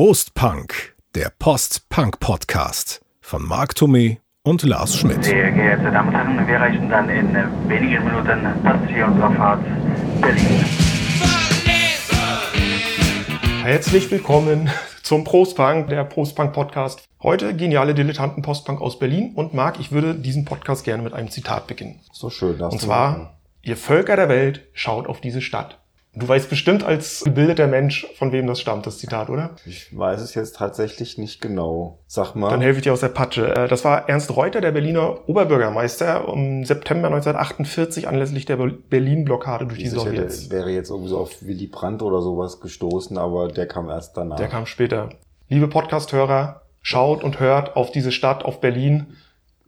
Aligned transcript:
Prostpunk, 0.00 0.94
der 1.16 1.32
Post-Punk-Podcast 1.40 3.04
von 3.20 3.42
Marc 3.42 3.72
Thomé 3.72 4.18
und 4.44 4.62
Lars 4.62 4.96
Schmidt. 4.96 5.24
Sehr 5.24 5.50
geehrte 5.50 5.90
Damen 5.90 6.10
und 6.10 6.14
Herren, 6.14 6.46
wir 6.46 6.54
erreichen 6.54 6.88
dann 6.88 7.08
in 7.08 7.34
wenigen 7.68 8.04
Minuten 8.04 8.46
das 8.62 8.86
Ziel 8.86 9.02
unserer 9.02 9.32
Fahrt 9.32 9.64
Berlin. 10.20 10.64
Herzlich 13.64 14.08
willkommen 14.12 14.70
zum 15.02 15.24
Prostpunk, 15.24 15.88
der 15.88 16.04
Prostpunk-Podcast. 16.04 17.04
Heute 17.20 17.56
geniale 17.56 17.92
Dilettanten 17.92 18.44
Postpunk 18.44 18.80
aus 18.80 19.00
Berlin 19.00 19.32
und 19.34 19.52
Marc, 19.52 19.80
ich 19.80 19.90
würde 19.90 20.14
diesen 20.14 20.44
Podcast 20.44 20.84
gerne 20.84 21.02
mit 21.02 21.12
einem 21.12 21.32
Zitat 21.32 21.66
beginnen. 21.66 21.98
So 22.12 22.30
schön. 22.30 22.60
Und 22.60 22.80
zwar, 22.80 23.40
ihr 23.62 23.76
Völker 23.76 24.14
der 24.14 24.28
Welt, 24.28 24.68
schaut 24.74 25.08
auf 25.08 25.20
diese 25.20 25.40
Stadt. 25.40 25.80
Du 26.18 26.26
weißt 26.26 26.50
bestimmt 26.50 26.82
als 26.84 27.22
gebildeter 27.24 27.66
Mensch, 27.68 28.06
von 28.16 28.32
wem 28.32 28.46
das 28.46 28.60
stammt, 28.60 28.86
das 28.86 28.98
Zitat, 28.98 29.30
oder? 29.30 29.50
Ich 29.66 29.96
weiß 29.96 30.20
es 30.20 30.34
jetzt 30.34 30.56
tatsächlich 30.56 31.16
nicht 31.16 31.40
genau. 31.40 31.98
Sag 32.06 32.34
mal. 32.34 32.50
Dann 32.50 32.60
helfe 32.60 32.78
ich 32.78 32.82
dir 32.84 32.92
aus 32.92 33.00
der 33.00 33.08
Patsche. 33.08 33.54
Äh, 33.54 33.68
Das 33.68 33.84
war 33.84 34.08
Ernst 34.08 34.34
Reuter, 34.34 34.60
der 34.60 34.72
Berliner 34.72 35.28
Oberbürgermeister, 35.28 36.26
im 36.32 36.64
September 36.64 37.06
1948 37.08 38.08
anlässlich 38.08 38.46
der 38.46 38.56
Berlin-Blockade 38.56 39.66
durch 39.66 39.78
die 39.78 39.84
Ich 39.86 39.92
hätte, 39.92 40.00
Sowjets. 40.00 40.50
wäre 40.50 40.70
jetzt 40.70 40.90
irgendwie 40.90 41.10
so 41.10 41.18
auf 41.18 41.42
Willy 41.42 41.66
Brandt 41.68 42.02
oder 42.02 42.20
sowas 42.20 42.60
gestoßen, 42.60 43.16
aber 43.16 43.48
der 43.48 43.68
kam 43.68 43.88
erst 43.88 44.16
danach. 44.16 44.36
Der 44.36 44.48
kam 44.48 44.66
später. 44.66 45.10
Liebe 45.48 45.68
Podcast-Hörer, 45.68 46.62
schaut 46.82 47.22
und 47.22 47.38
hört 47.40 47.76
auf 47.76 47.92
diese 47.92 48.12
Stadt, 48.12 48.44
auf 48.44 48.60
Berlin, 48.60 49.06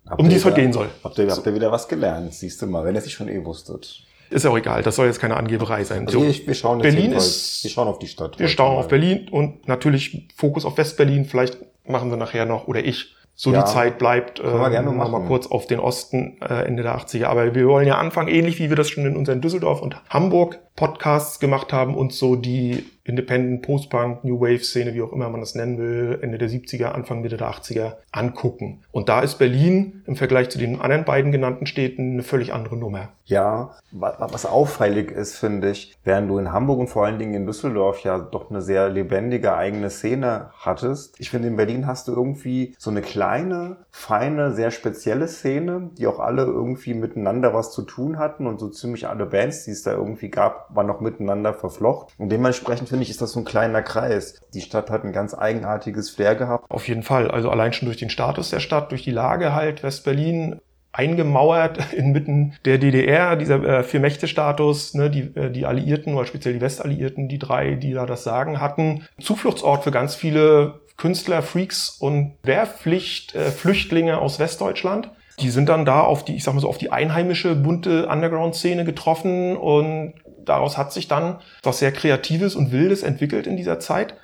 Habt 0.08 0.20
um 0.20 0.28
die 0.28 0.34
es 0.36 0.44
heute 0.44 0.56
gehen 0.56 0.72
soll. 0.72 0.88
Habt 1.04 1.16
ihr, 1.18 1.30
habt 1.30 1.46
ihr 1.46 1.54
wieder 1.54 1.70
was 1.70 1.86
gelernt, 1.86 2.34
siehst 2.34 2.60
du 2.60 2.66
mal, 2.66 2.84
wenn 2.84 2.94
ihr 2.96 2.98
es 2.98 3.04
nicht 3.04 3.14
schon 3.14 3.28
eh 3.28 3.44
wusstet. 3.44 4.02
Ist 4.30 4.44
ja 4.44 4.50
auch 4.50 4.56
egal, 4.58 4.82
das 4.82 4.96
soll 4.96 5.06
jetzt 5.06 5.20
keine 5.20 5.36
Angeberei 5.36 5.82
sein. 5.84 6.06
Also 6.06 6.20
So. 6.20 6.26
wir, 6.26 6.46
wir 6.46 6.54
schauen 6.54 6.80
jetzt 6.80 6.94
Berlin 6.94 7.12
ist- 7.12 7.64
wir 7.64 7.70
schauen 7.70 7.88
auf 7.88 7.98
die 7.98 8.06
Stadt. 8.06 8.38
Wir 8.38 8.48
schauen 8.48 8.76
auf 8.78 8.88
Berlin 8.88 9.28
und 9.30 9.66
natürlich 9.68 10.28
Fokus 10.36 10.64
auf 10.64 10.78
Westberlin. 10.78 11.24
Vielleicht 11.24 11.58
machen 11.86 12.10
wir 12.10 12.16
nachher 12.16 12.46
noch, 12.46 12.68
oder 12.68 12.84
ich, 12.84 13.14
so 13.34 13.52
Ja, 13.52 13.62
die 13.62 13.70
Zeit 13.70 13.98
bleibt, 13.98 14.38
äh, 14.38 14.44
wir 14.44 14.70
gerne 14.70 14.90
mal 14.90 15.08
machen. 15.08 15.26
kurz 15.26 15.46
auf 15.46 15.66
den 15.66 15.80
Osten 15.80 16.38
äh, 16.42 16.64
Ende 16.66 16.82
der 16.82 16.94
80er. 16.96 17.24
Aber 17.26 17.54
wir 17.54 17.66
wollen 17.66 17.86
ja 17.88 17.96
anfangen, 17.98 18.28
ähnlich 18.28 18.58
wie 18.58 18.68
wir 18.68 18.76
das 18.76 18.88
schon 18.90 19.04
in 19.06 19.16
unseren 19.16 19.40
Düsseldorf 19.40 19.80
und 19.82 19.96
Hamburg 20.10 20.58
Podcasts 20.76 21.40
gemacht 21.40 21.72
haben, 21.72 21.94
uns 21.94 22.18
so 22.18 22.36
die 22.36 22.84
Independent, 23.04 23.62
Post-Punk, 23.62 24.24
New 24.24 24.40
Wave-Szene, 24.40 24.94
wie 24.94 25.02
auch 25.02 25.12
immer 25.12 25.28
man 25.30 25.40
das 25.40 25.54
nennen 25.56 25.78
will, 25.78 26.18
Ende 26.22 26.38
der 26.38 26.48
70er, 26.48 26.92
Anfang, 26.92 27.22
Mitte 27.22 27.36
der 27.36 27.50
80er 27.50 27.94
angucken. 28.12 28.82
Und 28.92 29.08
da 29.08 29.20
ist 29.20 29.36
Berlin 29.38 30.02
im 30.06 30.14
Vergleich 30.16 30.48
zu 30.50 30.58
den 30.58 30.80
anderen 30.80 31.04
beiden 31.04 31.32
genannten 31.32 31.66
Städten 31.66 32.12
eine 32.12 32.22
völlig 32.22 32.52
andere 32.52 32.76
Nummer. 32.76 33.08
Ja, 33.24 33.72
wa- 33.90 34.16
was 34.30 34.46
auffällig 34.46 35.10
ist, 35.10 35.36
finde 35.36 35.70
ich, 35.70 35.96
während 36.04 36.30
du 36.30 36.38
in 36.38 36.52
Hamburg 36.52 36.78
und 36.78 36.88
vor 36.88 37.04
allen 37.04 37.18
Dingen 37.18 37.34
in 37.34 37.46
Düsseldorf 37.46 38.00
ja 38.04 38.18
doch 38.18 38.50
eine 38.50 38.62
sehr 38.62 38.88
lebendige 38.90 39.54
eigene 39.56 39.90
Szene 39.90 40.50
hattest. 40.58 41.18
Ich 41.18 41.30
finde, 41.30 41.48
in 41.48 41.56
Berlin 41.56 41.86
hast 41.86 42.06
du 42.06 42.12
irgendwie 42.12 42.74
so 42.78 42.90
eine 42.90 43.02
kleine, 43.02 43.78
feine, 43.90 44.52
sehr 44.52 44.70
spezielle 44.70 45.26
Szene, 45.26 45.90
die 45.98 46.06
auch 46.06 46.20
alle 46.20 46.42
irgendwie 46.42 46.94
miteinander 46.94 47.54
was 47.54 47.72
zu 47.72 47.82
tun 47.82 48.18
hatten 48.18 48.46
und 48.46 48.60
so 48.60 48.68
ziemlich 48.68 49.08
alle 49.08 49.26
Bands, 49.26 49.64
die 49.64 49.70
es 49.72 49.82
da 49.82 49.92
irgendwie 49.92 50.28
gab, 50.28 50.59
waren 50.68 50.86
noch 50.86 51.00
miteinander 51.00 51.54
verflochten. 51.54 52.14
Und 52.18 52.30
dementsprechend 52.30 52.88
finde 52.88 53.04
ich, 53.04 53.10
ist 53.10 53.22
das 53.22 53.32
so 53.32 53.40
ein 53.40 53.44
kleiner 53.44 53.82
Kreis. 53.82 54.40
Die 54.54 54.60
Stadt 54.60 54.90
hat 54.90 55.04
ein 55.04 55.12
ganz 55.12 55.34
eigenartiges 55.34 56.10
Flair 56.10 56.34
gehabt. 56.34 56.70
Auf 56.70 56.88
jeden 56.88 57.02
Fall. 57.02 57.30
Also 57.30 57.50
allein 57.50 57.72
schon 57.72 57.86
durch 57.86 57.98
den 57.98 58.10
Status 58.10 58.50
der 58.50 58.60
Stadt, 58.60 58.90
durch 58.90 59.02
die 59.02 59.10
Lage 59.10 59.54
halt, 59.54 59.82
West-Berlin 59.82 60.60
eingemauert 60.92 61.92
inmitten 61.92 62.54
der 62.64 62.78
DDR, 62.78 63.36
dieser 63.36 63.62
äh, 63.62 63.82
Vier-Mächte-Status, 63.82 64.94
ne, 64.94 65.10
die, 65.10 65.20
äh, 65.36 65.50
die 65.50 65.66
Alliierten 65.66 66.14
oder 66.14 66.26
speziell 66.26 66.54
die 66.54 66.60
Westalliierten, 66.60 67.28
die 67.28 67.38
drei, 67.38 67.74
die 67.74 67.92
da 67.92 68.06
das 68.06 68.24
Sagen 68.24 68.60
hatten. 68.60 69.06
Zufluchtsort 69.20 69.84
für 69.84 69.90
ganz 69.90 70.14
viele 70.14 70.80
Künstler, 70.96 71.42
Freaks 71.42 71.96
und 72.00 72.34
Wehrpflicht, 72.42 73.34
äh, 73.34 73.50
Flüchtlinge 73.50 74.18
aus 74.18 74.38
Westdeutschland. 74.38 75.10
Die 75.40 75.48
sind 75.48 75.70
dann 75.70 75.86
da 75.86 76.02
auf 76.02 76.24
die, 76.24 76.36
ich 76.36 76.44
sag 76.44 76.52
mal 76.52 76.60
so, 76.60 76.68
auf 76.68 76.76
die 76.76 76.92
einheimische, 76.92 77.54
bunte 77.54 78.06
Underground-Szene 78.08 78.84
getroffen 78.84 79.56
und 79.56 80.12
daraus 80.50 80.76
hat 80.76 80.92
sich 80.92 81.08
dann 81.08 81.38
was 81.62 81.78
sehr 81.78 81.92
Kreatives 81.92 82.54
und 82.54 82.72
Wildes 82.72 83.02
entwickelt 83.02 83.46
in 83.46 83.56
dieser 83.56 83.80
Zeit. 83.80 84.14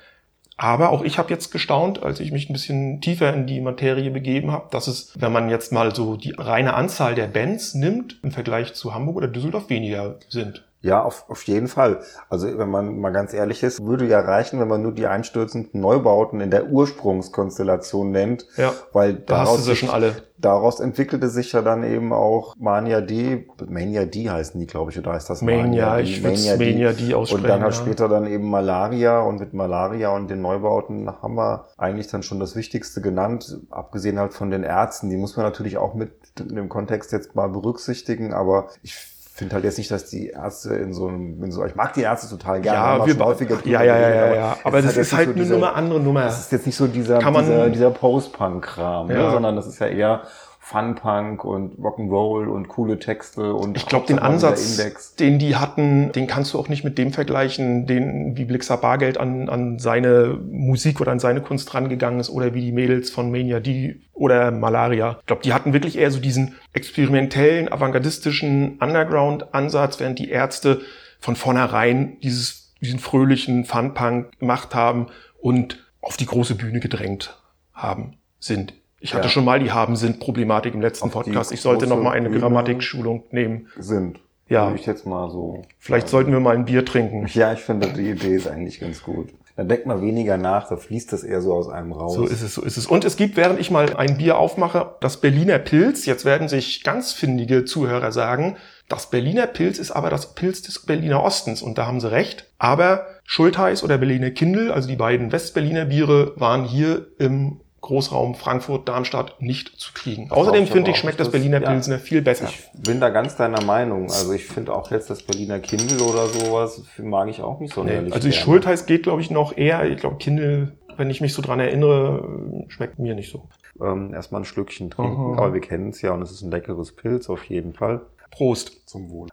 Aber 0.57 0.89
auch 0.89 1.03
ich 1.03 1.19
habe 1.19 1.29
jetzt 1.29 1.51
gestaunt, 1.51 2.01
als 2.01 2.19
ich 2.19 2.31
mich 2.31 2.49
ein 2.49 2.53
bisschen 2.53 2.99
tiefer 2.99 3.31
in 3.33 3.45
die 3.45 3.61
Materie 3.61 4.09
begeben 4.09 4.51
habe, 4.51 4.67
dass 4.71 4.87
es, 4.87 5.13
wenn 5.19 5.31
man 5.31 5.49
jetzt 5.49 5.71
mal 5.71 5.95
so 5.95 6.17
die 6.17 6.33
reine 6.35 6.73
Anzahl 6.73 7.13
der 7.13 7.27
Bands 7.27 7.75
nimmt, 7.75 8.19
im 8.23 8.31
Vergleich 8.31 8.73
zu 8.73 8.93
Hamburg 8.93 9.17
oder 9.17 9.27
Düsseldorf 9.27 9.69
weniger 9.69 10.19
sind. 10.29 10.66
Ja, 10.81 11.03
auf, 11.03 11.25
auf 11.27 11.43
jeden 11.43 11.67
Fall. 11.67 12.01
Also 12.29 12.55
wenn 12.57 12.69
man 12.69 12.99
mal 12.99 13.09
ganz 13.11 13.33
ehrlich 13.33 13.63
ist, 13.63 13.83
würde 13.83 14.05
ja 14.05 14.19
reichen, 14.19 14.59
wenn 14.59 14.67
man 14.67 14.81
nur 14.83 14.91
die 14.93 15.07
einstürzenden 15.07 15.81
Neubauten 15.81 16.39
in 16.39 16.51
der 16.51 16.67
Ursprungskonstellation 16.69 18.11
nennt. 18.11 18.45
Ja, 18.57 18.73
weil 18.93 19.15
Da 19.15 19.43
du 19.45 19.57
sie 19.57 19.75
schon 19.75 19.89
alle. 19.89 20.13
daraus 20.37 20.79
entwickelte 20.79 21.29
sich 21.29 21.51
ja 21.51 21.61
dann 21.61 21.83
eben 21.83 22.13
auch 22.13 22.55
Mania 22.57 23.01
D, 23.01 23.47
Mania 23.67 24.05
D 24.05 24.29
heißen 24.29 24.59
die, 24.59 24.67
glaube 24.67 24.91
ich, 24.91 24.99
oder 24.99 25.13
heißt 25.13 25.29
das 25.29 25.41
Mania, 25.41 25.97
D? 25.97 26.03
ich 26.03 26.23
würd's 26.23 26.47
Mania 26.47 26.93
D 26.93 27.13
aussprechen, 27.15 27.43
Und 27.43 27.49
dann 27.49 27.61
halt 27.63 27.73
ja. 27.73 27.81
später 27.81 28.07
dann 28.07 28.27
eben 28.27 28.49
Malaria 28.49 29.19
und 29.21 29.39
mit 29.39 29.53
Malaria 29.53 30.09
und 30.09 30.29
den 30.29 30.41
Neubauten 30.41 31.09
haben 31.21 31.35
wir 31.35 31.67
eigentlich 31.77 32.07
dann 32.07 32.23
schon 32.23 32.39
das 32.39 32.55
Wichtigste 32.55 33.01
genannt, 33.01 33.59
abgesehen 33.71 34.19
halt 34.19 34.33
von 34.33 34.51
den 34.51 34.63
Ärzten. 34.63 35.09
Die 35.09 35.17
muss 35.17 35.35
man 35.35 35.45
natürlich 35.45 35.77
auch 35.77 35.95
mit 35.95 36.11
in 36.39 36.55
dem 36.55 36.69
Kontext 36.69 37.11
jetzt 37.11 37.35
mal 37.35 37.49
berücksichtigen, 37.49 38.33
aber 38.33 38.67
ich 38.83 38.95
finde 39.37 39.53
halt 39.53 39.63
jetzt 39.65 39.77
nicht, 39.77 39.91
dass 39.91 40.05
die 40.07 40.29
Ärzte 40.29 40.73
in 40.73 40.93
so 40.93 41.07
einem, 41.07 41.43
in 41.43 41.51
so, 41.51 41.63
ich 41.63 41.75
mag 41.75 41.93
die 41.93 42.01
Ärzte 42.01 42.27
total 42.27 42.59
gerne. 42.59 42.99
Ja, 42.99 43.05
wir 43.05 43.25
häufiger 43.25 43.59
ja, 43.65 43.83
ja, 43.83 43.99
ja, 43.99 44.09
ja, 44.09 44.33
ja. 44.33 44.57
Aber 44.63 44.81
das 44.81 44.95
jetzt 44.95 45.13
ist 45.13 45.15
halt 45.15 45.37
eine 45.37 45.73
andere 45.73 45.99
Nummer. 45.99 46.23
Das 46.23 46.39
ist 46.39 46.51
jetzt 46.51 46.65
nicht 46.65 46.75
so 46.75 46.87
dieser, 46.87 47.19
dieser, 47.19 47.69
dieser 47.69 47.91
Post-Punk-Kram, 47.91 49.07
ne? 49.07 49.31
sondern 49.31 49.55
das 49.55 49.67
ist 49.67 49.79
ja 49.79 49.87
eher 49.87 50.23
Fun-Punk 50.67 51.45
und 51.45 51.79
Rock'n'Roll 51.79 52.47
und 52.47 52.67
coole 52.67 52.99
Texte 52.99 53.53
und 53.53 53.77
Ich 53.77 53.85
glaube, 53.85 54.05
den 54.05 54.19
Ansatz, 54.19 54.77
Index. 54.77 55.15
den 55.15 55.39
die 55.39 55.55
hatten, 55.55 56.11
den 56.11 56.27
kannst 56.27 56.53
du 56.53 56.59
auch 56.59 56.67
nicht 56.67 56.83
mit 56.83 56.97
dem 56.97 57.13
vergleichen, 57.13 57.87
den 57.87 58.35
wie 58.35 58.43
Blixer 58.43 58.75
Bargeld 58.75 59.17
an, 59.17 59.47
an 59.47 59.79
seine 59.79 60.37
Musik 60.51 60.99
oder 60.99 61.13
an 61.13 61.19
seine 61.19 61.39
Kunst 61.39 61.73
rangegangen 61.73 62.19
ist 62.19 62.29
oder 62.29 62.53
wie 62.53 62.59
die 62.59 62.73
Mädels 62.73 63.09
von 63.09 63.31
Mania 63.31 63.61
die 63.61 64.01
oder 64.11 64.51
Malaria. 64.51 65.15
Ich 65.21 65.25
glaube, 65.25 65.41
die 65.41 65.53
hatten 65.53 65.71
wirklich 65.71 65.97
eher 65.97 66.11
so 66.11 66.19
diesen 66.19 66.55
experimentellen, 66.73 67.71
avantgardistischen 67.71 68.77
Underground-Ansatz, 68.79 70.01
während 70.01 70.19
die 70.19 70.29
Ärzte 70.29 70.81
von 71.21 71.37
vornherein 71.37 72.19
dieses, 72.19 72.73
diesen 72.81 72.99
fröhlichen 72.99 73.63
Fun-Punk 73.63 74.37
gemacht 74.39 74.75
haben 74.75 75.07
und 75.39 75.87
auf 76.01 76.17
die 76.17 76.25
große 76.25 76.55
Bühne 76.55 76.81
gedrängt 76.81 77.41
haben, 77.73 78.17
sind. 78.39 78.73
Ich 78.99 79.13
hatte 79.13 79.25
Ja. 79.25 79.29
schon 79.29 79.45
mal 79.45 79.59
die 79.59 79.71
Haben-Sind-Problematik 79.71 80.73
im 80.73 80.81
letzten 80.81 81.05
Auf 81.05 81.11
Podcast. 81.11 81.51
Ich 81.51 81.61
sollte 81.61 81.87
noch 81.87 82.01
mal 82.01 82.11
eine 82.11 82.29
Bühne. 82.29 82.41
Grammatikschulung 82.41 83.23
nehmen. 83.31 83.67
sind. 83.77 84.19
Ja. 84.49 84.73
Ich 84.75 84.85
jetzt 84.85 85.05
mal 85.05 85.29
so. 85.29 85.63
Vielleicht 85.77 86.07
sollten 86.07 86.31
wir 86.31 86.39
mal 86.39 86.55
ein 86.55 86.65
Bier 86.65 86.85
trinken. 86.85 87.27
Ja, 87.33 87.51
ich 87.53 87.59
finde, 87.59 87.89
die 87.89 88.09
Idee 88.09 88.35
ist 88.35 88.47
eigentlich 88.47 88.79
ganz 88.79 89.03
gut. 89.03 89.29
Da 89.57 89.63
denkt 89.63 89.87
man 89.87 90.01
weniger 90.01 90.37
nach, 90.37 90.69
da 90.69 90.77
fließt 90.77 91.11
das 91.11 91.23
eher 91.23 91.41
so 91.41 91.51
aus 91.53 91.67
einem 91.67 91.91
raus. 91.91 92.13
So 92.13 92.25
ist 92.25 92.43
es, 92.43 92.53
so 92.53 92.61
ist 92.61 92.77
es. 92.77 92.85
Und 92.85 93.03
es 93.03 93.17
gibt, 93.17 93.35
während 93.37 93.59
ich 93.59 93.71
mal 93.71 93.95
ein 93.95 94.17
Bier 94.17 94.37
aufmache, 94.37 94.95
das 95.01 95.17
Berliner 95.17 95.57
Pilz. 95.57 96.05
Jetzt 96.05 96.25
werden 96.25 96.47
sich 96.47 96.83
ganz 96.83 97.11
findige 97.11 97.65
Zuhörer 97.65 98.11
sagen, 98.11 98.55
das 98.87 99.09
Berliner 99.09 99.47
Pilz 99.47 99.79
ist 99.79 99.91
aber 99.91 100.09
das 100.11 100.33
Pilz 100.35 100.61
des 100.61 100.85
Berliner 100.85 101.23
Ostens. 101.23 101.61
Und 101.63 101.77
da 101.79 101.87
haben 101.87 101.99
sie 101.99 102.11
recht. 102.11 102.45
Aber 102.59 103.07
Schultheiß 103.25 103.83
oder 103.83 103.97
Berliner 103.97 104.29
Kindl, 104.31 104.71
also 104.71 104.87
die 104.87 104.95
beiden 104.95 105.31
Westberliner 105.31 105.85
Biere, 105.85 106.33
waren 106.37 106.63
hier 106.63 107.07
im 107.17 107.59
Großraum 107.81 108.35
Frankfurt, 108.35 108.87
Darmstadt 108.89 109.41
nicht 109.41 109.79
zu 109.79 109.93
kriegen. 109.93 110.31
Außerdem 110.31 110.63
ich 110.63 110.71
finde 110.71 110.91
ich, 110.91 110.97
schmeckt 110.97 111.19
dass 111.19 111.27
das 111.27 111.31
Berliner 111.31 111.59
das- 111.59 111.67
ja. 111.67 111.73
Pilsner 111.73 111.99
viel 111.99 112.21
besser. 112.21 112.47
Ich 112.49 112.67
bin 112.81 112.99
da 112.99 113.09
ganz 113.09 113.35
deiner 113.35 113.61
Meinung. 113.61 114.03
Also 114.11 114.33
ich 114.33 114.45
finde 114.45 114.73
auch 114.73 114.89
jetzt 114.91 115.09
das 115.09 115.23
Berliner 115.23 115.59
Kindle 115.59 116.01
oder 116.03 116.27
sowas 116.27 116.81
mag 116.97 117.29
ich 117.29 117.41
auch 117.41 117.59
nicht 117.59 117.73
so 117.73 117.83
Nee, 117.83 117.97
also 118.11 118.19
die 118.27 118.33
Schultheiß 118.33 118.85
geht, 118.87 119.03
glaube 119.03 119.21
ich, 119.21 119.29
noch 119.31 119.55
eher. 119.55 119.85
Ich 119.89 119.99
glaube, 119.99 120.17
Kindl, 120.17 120.73
wenn 120.97 121.09
ich 121.09 121.21
mich 121.21 121.33
so 121.33 121.41
dran 121.41 121.59
erinnere, 121.59 122.65
schmeckt 122.67 122.97
mir 122.99 123.13
nicht 123.15 123.31
so. 123.31 123.47
Ähm, 123.79 124.11
erstmal 124.13 124.41
ein 124.41 124.45
Schlückchen 124.45 124.89
trinken, 124.89 125.31
Mhm. 125.33 125.37
aber 125.37 125.53
wir 125.53 125.61
kennen 125.61 125.89
es 125.89 126.01
ja 126.01 126.11
und 126.11 126.23
es 126.23 126.31
ist 126.31 126.41
ein 126.41 126.49
leckeres 126.51 126.93
Pilz 126.95 127.29
auf 127.29 127.43
jeden 127.45 127.73
Fall. 127.73 128.01
Prost. 128.31 128.87
Zum 128.89 129.09
Wohl. 129.11 129.27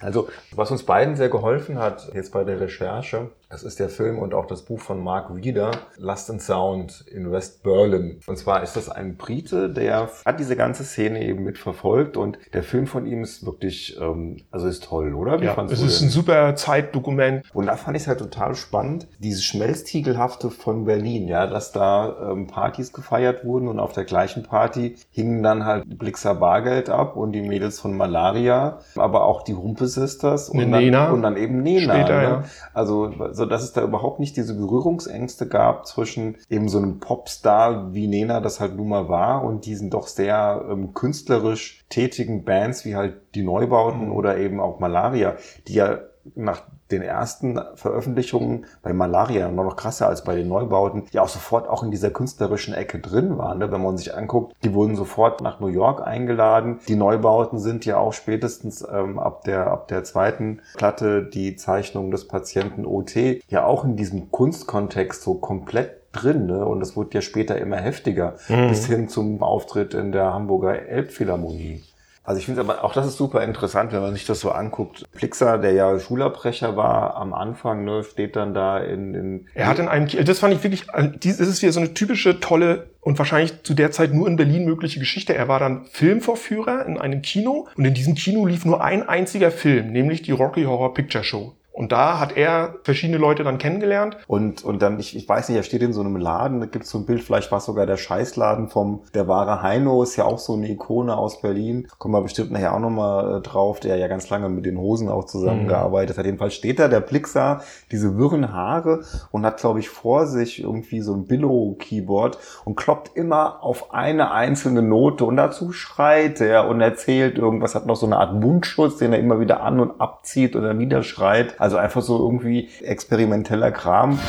Also, 0.00 0.28
was 0.50 0.70
uns 0.72 0.82
beiden 0.82 1.14
sehr 1.14 1.28
geholfen 1.28 1.78
hat, 1.78 2.10
jetzt 2.14 2.32
bei 2.32 2.42
der 2.42 2.60
Recherche, 2.60 3.30
das 3.52 3.62
ist 3.62 3.78
der 3.78 3.90
Film 3.90 4.18
und 4.18 4.32
auch 4.32 4.46
das 4.46 4.62
Buch 4.62 4.80
von 4.80 5.04
Mark 5.04 5.28
Reeder, 5.30 5.72
Lust 5.98 6.30
and 6.30 6.40
Sound 6.40 7.04
in 7.12 7.30
West 7.30 7.62
Berlin. 7.62 8.18
Und 8.26 8.38
zwar 8.38 8.62
ist 8.62 8.76
das 8.76 8.88
ein 8.88 9.16
Brite, 9.16 9.68
der 9.68 10.08
hat 10.24 10.40
diese 10.40 10.56
ganze 10.56 10.84
Szene 10.84 11.22
eben 11.22 11.44
mitverfolgt 11.44 12.16
und 12.16 12.38
der 12.54 12.62
Film 12.62 12.86
von 12.86 13.04
ihm 13.04 13.22
ist 13.22 13.44
wirklich, 13.44 13.98
ähm, 14.00 14.38
also 14.50 14.66
ist 14.66 14.84
toll, 14.84 15.14
oder? 15.14 15.38
Wie 15.42 15.44
Ja, 15.44 15.66
es 15.70 15.82
ist 15.82 16.00
den? 16.00 16.08
ein 16.08 16.10
super 16.10 16.56
Zeitdokument. 16.56 17.44
Und 17.52 17.66
da 17.66 17.76
fand 17.76 17.94
ich 17.94 18.04
es 18.04 18.08
halt 18.08 18.20
total 18.20 18.54
spannend, 18.54 19.06
dieses 19.18 19.44
Schmelztiegelhafte 19.44 20.48
von 20.48 20.86
Berlin, 20.86 21.28
ja, 21.28 21.46
dass 21.46 21.72
da 21.72 22.30
ähm, 22.30 22.46
Partys 22.46 22.94
gefeiert 22.94 23.44
wurden 23.44 23.68
und 23.68 23.80
auf 23.80 23.92
der 23.92 24.04
gleichen 24.04 24.44
Party 24.44 24.96
hingen 25.10 25.42
dann 25.42 25.66
halt 25.66 25.98
Blixer 25.98 26.36
Bargeld 26.36 26.88
ab 26.88 27.16
und 27.16 27.32
die 27.32 27.42
Mädels 27.42 27.80
von 27.80 27.94
Malaria, 27.98 28.78
aber 28.96 29.26
auch 29.26 29.42
die 29.42 29.52
Rumpe 29.52 29.88
Sisters 29.88 30.48
und, 30.48 30.58
dann, 30.70 31.12
und 31.12 31.20
dann 31.20 31.36
eben 31.36 31.62
Nena. 31.62 31.94
Später, 31.96 32.16
ne? 32.16 32.22
ja. 32.22 32.44
Also 32.72 33.12
so 33.42 33.46
also 33.46 33.50
dass 33.50 33.64
es 33.64 33.72
da 33.72 33.82
überhaupt 33.82 34.20
nicht 34.20 34.36
diese 34.36 34.54
Berührungsängste 34.54 35.48
gab 35.48 35.86
zwischen 35.86 36.36
eben 36.48 36.68
so 36.68 36.78
einem 36.78 37.00
Popstar 37.00 37.92
wie 37.92 38.06
Nena 38.06 38.40
das 38.40 38.60
halt 38.60 38.76
nun 38.76 38.88
mal 38.88 39.08
war 39.08 39.42
und 39.42 39.66
diesen 39.66 39.90
doch 39.90 40.06
sehr 40.06 40.64
ähm, 40.70 40.94
künstlerisch 40.94 41.84
tätigen 41.88 42.44
Bands 42.44 42.84
wie 42.84 42.94
halt 42.94 43.34
die 43.34 43.42
Neubauten 43.42 44.06
mhm. 44.06 44.12
oder 44.12 44.38
eben 44.38 44.60
auch 44.60 44.78
Malaria, 44.78 45.36
die 45.66 45.74
ja 45.74 45.98
nach 46.36 46.62
den 46.92 47.02
ersten 47.02 47.58
Veröffentlichungen 47.74 48.66
bei 48.82 48.92
Malaria 48.92 49.50
noch 49.50 49.76
krasser 49.76 50.08
als 50.08 50.24
bei 50.24 50.36
den 50.36 50.48
Neubauten, 50.48 51.04
die 51.12 51.18
auch 51.18 51.28
sofort 51.28 51.68
auch 51.68 51.82
in 51.82 51.90
dieser 51.90 52.10
künstlerischen 52.10 52.74
Ecke 52.74 52.98
drin 52.98 53.38
waren. 53.38 53.58
Ne? 53.58 53.72
Wenn 53.72 53.82
man 53.82 53.96
sich 53.96 54.14
anguckt, 54.14 54.54
die 54.62 54.74
wurden 54.74 54.96
sofort 54.96 55.40
nach 55.40 55.60
New 55.60 55.68
York 55.68 56.06
eingeladen. 56.06 56.80
Die 56.88 56.96
Neubauten 56.96 57.58
sind 57.58 57.84
ja 57.84 57.96
auch 57.96 58.12
spätestens 58.12 58.86
ähm, 58.90 59.18
ab 59.18 59.44
der 59.44 59.66
ab 59.68 59.88
der 59.88 60.04
zweiten 60.04 60.60
Platte 60.76 61.22
die 61.22 61.56
Zeichnung 61.56 62.10
des 62.10 62.28
Patienten 62.28 62.84
OT 62.84 63.16
ja 63.48 63.64
auch 63.64 63.84
in 63.84 63.96
diesem 63.96 64.30
Kunstkontext 64.30 65.22
so 65.22 65.34
komplett 65.34 66.02
drin. 66.12 66.46
Ne? 66.46 66.64
Und 66.64 66.82
es 66.82 66.96
wurde 66.96 67.10
ja 67.14 67.20
später 67.20 67.58
immer 67.58 67.76
heftiger, 67.76 68.34
mhm. 68.48 68.68
bis 68.68 68.86
hin 68.86 69.08
zum 69.08 69.42
Auftritt 69.42 69.94
in 69.94 70.12
der 70.12 70.32
Hamburger 70.32 70.86
Elbphilharmonie. 70.86 71.82
Also 72.24 72.38
ich 72.38 72.46
finde 72.46 72.60
aber 72.60 72.84
auch 72.84 72.92
das 72.92 73.06
ist 73.06 73.16
super 73.16 73.42
interessant, 73.42 73.92
wenn 73.92 74.00
man 74.00 74.12
sich 74.14 74.26
das 74.26 74.40
so 74.40 74.50
anguckt. 74.52 75.04
Plixer, 75.12 75.58
der 75.58 75.72
ja 75.72 75.98
Schulabbrecher 75.98 76.76
war 76.76 77.16
am 77.16 77.34
Anfang, 77.34 77.84
ne, 77.84 78.04
steht 78.04 78.36
dann 78.36 78.54
da 78.54 78.78
in, 78.78 79.14
in 79.14 79.46
Er 79.54 79.66
hat 79.66 79.78
in 79.78 79.88
einem, 79.88 80.06
das 80.24 80.38
fand 80.38 80.54
ich 80.54 80.62
wirklich, 80.62 80.86
das 80.86 81.40
ist 81.40 81.62
wieder 81.62 81.72
so 81.72 81.80
eine 81.80 81.94
typische 81.94 82.38
tolle 82.38 82.90
und 83.00 83.18
wahrscheinlich 83.18 83.64
zu 83.64 83.74
der 83.74 83.90
Zeit 83.90 84.14
nur 84.14 84.28
in 84.28 84.36
Berlin 84.36 84.64
mögliche 84.64 85.00
Geschichte. 85.00 85.34
Er 85.34 85.48
war 85.48 85.58
dann 85.58 85.84
Filmvorführer 85.86 86.86
in 86.86 86.98
einem 86.98 87.22
Kino 87.22 87.66
und 87.76 87.84
in 87.84 87.94
diesem 87.94 88.14
Kino 88.14 88.46
lief 88.46 88.64
nur 88.64 88.84
ein 88.84 89.08
einziger 89.08 89.50
Film, 89.50 89.90
nämlich 89.90 90.22
die 90.22 90.32
Rocky 90.32 90.64
Horror 90.64 90.94
Picture 90.94 91.24
Show. 91.24 91.54
Und 91.72 91.90
da 91.90 92.18
hat 92.18 92.36
er 92.36 92.76
verschiedene 92.84 93.18
Leute 93.18 93.44
dann 93.44 93.58
kennengelernt. 93.58 94.18
Und, 94.26 94.62
und 94.64 94.82
dann, 94.82 95.00
ich, 95.00 95.16
ich 95.16 95.28
weiß 95.28 95.48
nicht, 95.48 95.56
er 95.56 95.62
steht 95.62 95.82
in 95.82 95.92
so 95.92 96.00
einem 96.00 96.16
Laden, 96.16 96.60
da 96.60 96.66
gibt 96.66 96.84
es 96.84 96.90
so 96.90 96.98
ein 96.98 97.06
Bild, 97.06 97.22
vielleicht 97.22 97.50
war 97.50 97.58
es 97.58 97.64
sogar 97.64 97.86
der 97.86 97.96
Scheißladen 97.96 98.68
vom, 98.68 99.02
der 99.14 99.26
wahre 99.26 99.62
Heino, 99.62 100.02
ist 100.02 100.16
ja 100.16 100.24
auch 100.24 100.38
so 100.38 100.52
eine 100.54 100.68
Ikone 100.70 101.16
aus 101.16 101.40
Berlin. 101.40 101.88
Kommen 101.98 102.14
wir 102.14 102.20
bestimmt 102.20 102.50
nachher 102.50 102.74
auch 102.74 102.80
nochmal 102.80 103.38
äh, 103.38 103.40
drauf, 103.40 103.80
der 103.80 103.96
ja 103.96 104.08
ganz 104.08 104.28
lange 104.28 104.48
mit 104.50 104.66
den 104.66 104.78
Hosen 104.78 105.08
auch 105.08 105.24
zusammengearbeitet 105.24 106.16
mhm. 106.16 106.18
hat. 106.18 106.26
Jedenfalls 106.26 106.54
steht 106.54 106.78
da 106.78 106.88
der 106.88 107.00
Blixer, 107.00 107.62
diese 107.90 108.18
wirren 108.18 108.52
Haare 108.52 109.04
und 109.30 109.46
hat, 109.46 109.58
glaube 109.58 109.80
ich, 109.80 109.88
vor 109.88 110.26
sich 110.26 110.62
irgendwie 110.62 111.00
so 111.00 111.14
ein 111.14 111.26
Billow-Keyboard 111.26 112.38
und 112.64 112.76
kloppt 112.76 113.16
immer 113.16 113.62
auf 113.62 113.94
eine 113.94 114.32
einzelne 114.32 114.82
Note 114.82 115.24
und 115.24 115.36
dazu 115.36 115.72
schreit 115.72 116.40
er 116.40 116.68
und 116.68 116.80
erzählt 116.80 117.38
irgendwas, 117.38 117.74
hat 117.74 117.86
noch 117.86 117.96
so 117.96 118.06
eine 118.06 118.18
Art 118.18 118.34
Mundschutz, 118.34 118.98
den 118.98 119.12
er 119.12 119.18
immer 119.18 119.40
wieder 119.40 119.62
an 119.62 119.80
und 119.80 120.00
abzieht 120.00 120.54
und 120.54 120.64
dann 120.64 120.78
wieder 120.78 121.02
schreit. 121.02 121.60
Also 121.62 121.76
einfach 121.76 122.02
so 122.02 122.18
irgendwie 122.18 122.68
experimenteller 122.80 123.70
Kram. 123.70 124.18
Wo 124.18 124.22